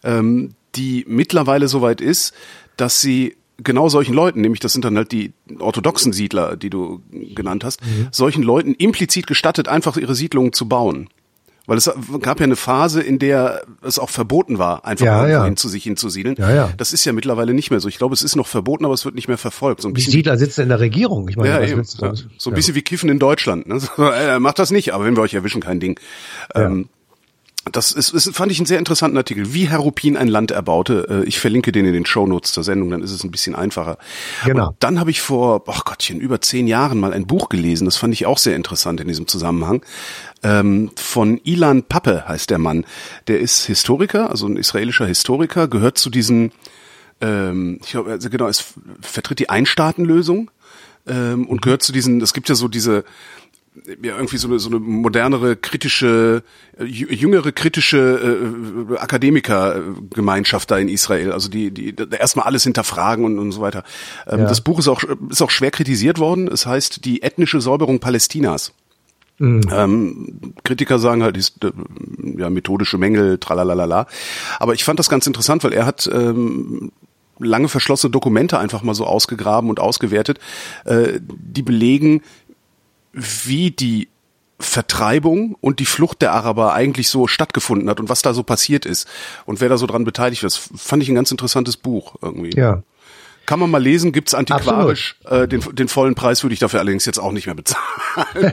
[0.03, 2.35] ähm, die mittlerweile soweit ist,
[2.77, 7.01] dass sie genau solchen Leuten, nämlich das sind dann halt die orthodoxen Siedler, die du
[7.13, 8.09] genannt hast, mhm.
[8.11, 11.09] solchen Leuten implizit gestattet, einfach ihre Siedlungen zu bauen.
[11.67, 11.89] Weil es
[12.21, 15.45] gab ja eine Phase, in der es auch verboten war, einfach ja, ja.
[15.45, 16.35] Hin zu sich hinzusiedeln.
[16.37, 16.71] Ja, ja.
[16.77, 17.89] Das ist ja mittlerweile nicht mehr so.
[17.89, 19.83] Ich glaube, es ist noch verboten, aber es wird nicht mehr verfolgt.
[19.83, 21.29] So ein bisschen, Die Siedler sitzen in der Regierung.
[21.29, 22.15] Ich meine, ja, eben, ja.
[22.37, 23.69] so ein bisschen wie Kiffen in Deutschland.
[23.69, 23.81] Ne?
[23.97, 25.99] So, äh, macht das nicht, aber wenn wir euch erwischen, kein Ding.
[26.55, 26.89] Ähm,
[27.71, 31.07] das ist, ist, fand ich einen sehr interessanten Artikel, wie Herr Rupin ein Land erbaute.
[31.09, 33.99] Äh, ich verlinke den in den Shownotes zur Sendung, dann ist es ein bisschen einfacher.
[34.45, 34.69] Genau.
[34.69, 37.97] Und dann habe ich vor, ach Gottchen, über zehn Jahren mal ein Buch gelesen, das
[37.97, 39.85] fand ich auch sehr interessant in diesem Zusammenhang.
[40.43, 42.85] Ähm, von Ilan Pappe heißt der Mann.
[43.29, 46.51] Der ist Historiker, also ein israelischer Historiker, gehört zu diesen,
[47.21, 50.51] ähm, ich glaube, also genau, es vertritt die Einstaatenlösung
[51.07, 53.05] ähm, und gehört zu diesen, es gibt ja so diese,
[54.03, 56.43] ja irgendwie so eine, so eine modernere kritische
[56.79, 61.33] äh, jüngere kritische äh, Akademikergemeinschaft da in Israel.
[61.33, 63.85] Also die die erstmal alles hinterfragen und, und so weiter.
[64.27, 64.47] Ähm, ja.
[64.47, 66.49] das Buch ist auch ist auch schwer kritisiert worden.
[66.49, 68.73] Es heißt die ethnische Säuberung Palästinas.
[69.39, 69.63] Mhm.
[69.73, 71.73] ähm, Kritiker sagen halt ist äh,
[72.37, 74.07] ja methodische Mängel tralalala
[74.59, 76.93] aber ich fand das ganz interessant weil er hat ähm,
[77.39, 80.39] lange verschlossene Dokumente einfach mal so ausgegraben und ausgewertet,
[80.85, 82.23] äh, die belegen,
[83.13, 84.09] wie die
[84.59, 88.87] Vertreibung und die Flucht der Araber eigentlich so stattgefunden hat und was da so passiert
[88.87, 89.09] ist
[89.45, 90.71] und wer da so dran beteiligt ist.
[90.77, 92.57] Fand ich ein ganz interessantes Buch irgendwie.
[92.57, 92.83] Ja.
[93.45, 95.17] Kann man mal lesen, gibt's antiquarisch.
[95.25, 98.53] Äh, den, den vollen Preis würde ich dafür allerdings jetzt auch nicht mehr bezahlen.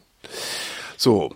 [0.96, 1.34] so.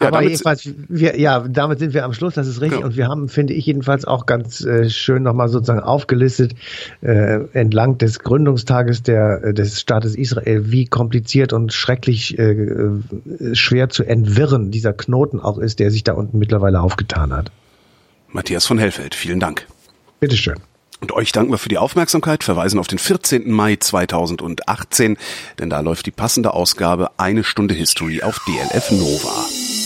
[0.00, 2.80] Ja, Aber jedenfalls, wir, ja, damit sind wir am Schluss, das ist richtig.
[2.80, 2.86] Ja.
[2.86, 6.54] Und wir haben, finde ich jedenfalls auch ganz äh, schön nochmal sozusagen aufgelistet,
[7.00, 13.54] äh, entlang des Gründungstages der, äh, des Staates Israel, wie kompliziert und schrecklich äh, äh,
[13.54, 17.52] schwer zu entwirren dieser Knoten auch ist, der sich da unten mittlerweile aufgetan hat.
[18.28, 19.66] Matthias von Hellfeld, vielen Dank.
[20.18, 20.56] Bitteschön.
[21.00, 23.50] Und euch danken wir für die Aufmerksamkeit, verweisen auf den 14.
[23.50, 25.18] Mai 2018,
[25.58, 29.83] denn da läuft die passende Ausgabe Eine Stunde History auf DLF Nova.